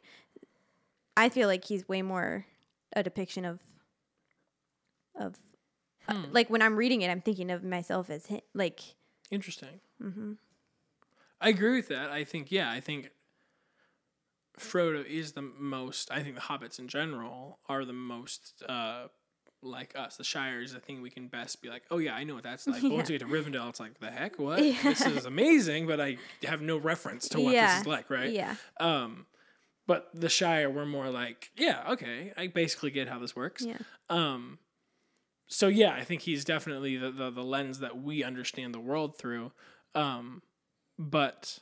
[1.17, 2.47] I feel like he's way more
[2.97, 3.61] a depiction of
[5.17, 5.35] of
[6.09, 6.33] uh, Hmm.
[6.33, 8.81] like when I'm reading it, I'm thinking of myself as him, like
[9.31, 9.81] Interesting.
[10.03, 10.33] Mm-hmm.
[11.41, 12.11] I agree with that.
[12.11, 13.11] I think yeah, I think
[14.59, 16.11] Frodo is the most.
[16.11, 19.09] I think the hobbits in general are the most uh,
[19.63, 20.17] like us.
[20.17, 22.45] The Shire is the thing we can best be like, oh yeah, I know what
[22.45, 22.83] that's like.
[22.83, 23.15] But once Yeah.
[23.15, 24.63] we get to Rivendell, it's like the heck, what?
[24.63, 24.81] Yeah.
[24.83, 28.31] This is amazing, but I have no reference to what this is like, right?
[28.31, 28.55] Yeah.
[28.79, 29.27] Um,
[29.87, 33.63] but the Shire, we're more like, yeah, okay, I basically get how this works.
[33.65, 33.79] Yeah.
[34.09, 34.59] Um,
[35.47, 39.17] so yeah, I think he's definitely the, the the lens that we understand the world
[39.17, 39.53] through.
[39.95, 40.43] Um,
[40.99, 41.59] but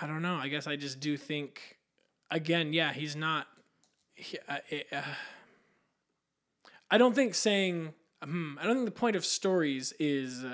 [0.00, 0.34] I don't know.
[0.34, 1.78] I guess I just do think,
[2.30, 3.46] again, yeah, he's not.
[4.14, 4.58] He, uh,
[4.92, 5.02] uh,
[6.90, 7.94] I don't think saying.
[8.22, 10.44] Hmm, I don't think the point of stories is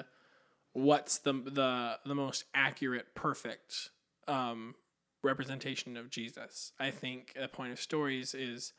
[0.73, 3.91] what's the the the most accurate, perfect
[4.29, 4.75] um,
[5.23, 6.73] representation of Jesus.
[6.79, 8.73] I think the point of stories is.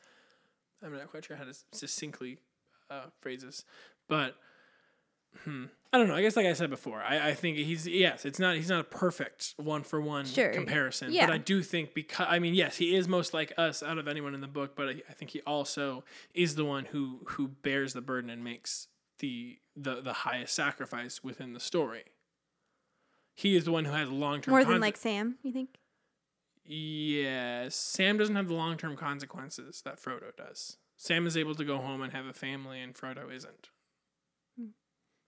[0.84, 2.38] I'm not quite sure how to succinctly
[2.90, 3.64] uh, phrase this,
[4.08, 4.36] but
[5.44, 6.14] hmm, I don't know.
[6.14, 8.80] I guess like I said before, I, I think he's yes, it's not he's not
[8.80, 10.52] a perfect one for one Sure.
[10.52, 11.26] comparison, Yeah.
[11.26, 14.06] but I do think because I mean yes, he is most like us out of
[14.08, 16.04] anyone in the book, but I, I think he also
[16.34, 21.24] is the one who who bears the burden and makes the the the highest sacrifice
[21.24, 22.04] within the story.
[23.34, 25.70] He is the one who has a long term More than like Sam, you think?
[26.68, 30.76] Yes, Sam doesn't have the long term consequences that Frodo does.
[30.96, 33.68] Sam is able to go home and have a family, and Frodo isn't.
[34.58, 34.66] Hmm.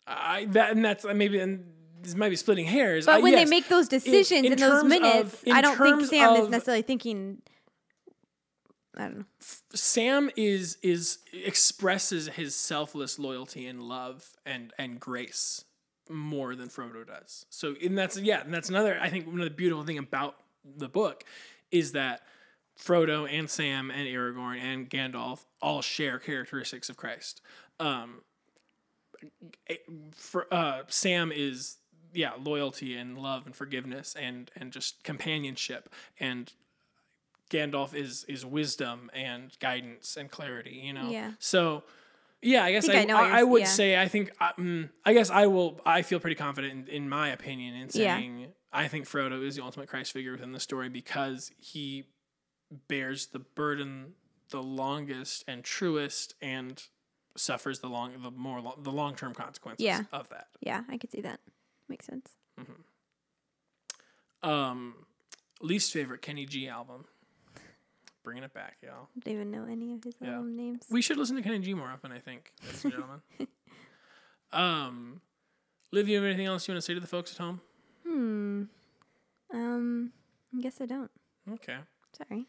[0.06, 1.66] I that and that's maybe and
[2.00, 3.06] this might be splitting hairs.
[3.06, 5.52] But I- when yes, they make those decisions in, in those terms of- minutes, in
[5.52, 7.42] I don't think Sam is necessarily thinking.
[8.96, 9.24] I don't know.
[9.74, 15.64] Sam is is expresses his selfless loyalty and love and and grace
[16.10, 17.46] more than Frodo does.
[17.50, 20.36] So and that's yeah, and that's another I think one of the beautiful thing about
[20.76, 21.24] the book
[21.70, 22.22] is that
[22.78, 27.40] Frodo and Sam and Aragorn and Gandalf all share characteristics of Christ.
[27.80, 28.22] Um,
[30.14, 31.76] for, uh, Sam is
[32.14, 36.52] yeah loyalty and love and forgiveness and and just companionship and
[37.50, 40.80] Gandalf is is wisdom and guidance and clarity.
[40.84, 41.10] You know.
[41.10, 41.32] Yeah.
[41.38, 41.84] So.
[42.40, 43.66] Yeah, I guess I, I I, I would yeah.
[43.66, 47.30] say I think mm, I guess I will I feel pretty confident in, in my
[47.30, 51.50] opinion in saying I think Frodo is the ultimate Christ figure within the story because
[51.58, 52.04] he
[52.88, 54.12] bears the burden
[54.50, 56.82] the longest and truest and
[57.36, 60.02] suffers the long the more lo- the long term consequences Yeah.
[60.12, 60.48] of that.
[60.60, 61.40] Yeah, I could see that.
[61.88, 62.30] Makes sense.
[64.42, 65.06] Um,
[65.60, 67.04] least favorite Kenny G album.
[68.24, 69.08] Bringing it back, y'all.
[69.18, 70.34] Don't even know any of his Yeah.
[70.34, 70.84] album names.
[70.90, 73.22] We should listen to Kenny G more often, I think, ladies and gentlemen.
[74.52, 75.20] um,
[75.90, 77.60] Liv, you have anything else you want to say to the folks at home?
[78.18, 78.62] Hmm.
[79.54, 80.12] Um.
[80.56, 81.10] I guess I don't.
[81.52, 81.76] Okay.
[82.16, 82.46] Sorry.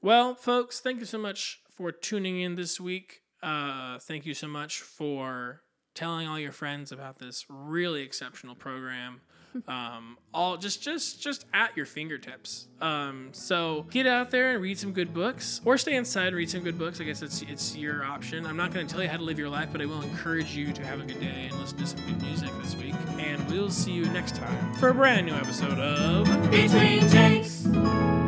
[0.00, 3.20] Well, folks, thank you so much for tuning in this week.
[3.42, 5.60] Uh, thank you so much for
[5.94, 9.20] telling all your friends about this really exceptional program.
[9.68, 12.68] Um, all just just just at your fingertips.
[12.80, 16.50] Um, so get out there and read some good books, or stay inside and read
[16.50, 17.00] some good books.
[17.00, 18.46] I guess it's it's your option.
[18.46, 20.54] I'm not going to tell you how to live your life, but I will encourage
[20.54, 22.94] you to have a good day and listen to some good music this week.
[23.18, 28.21] And we'll see you next time for a brand new episode of Between Jake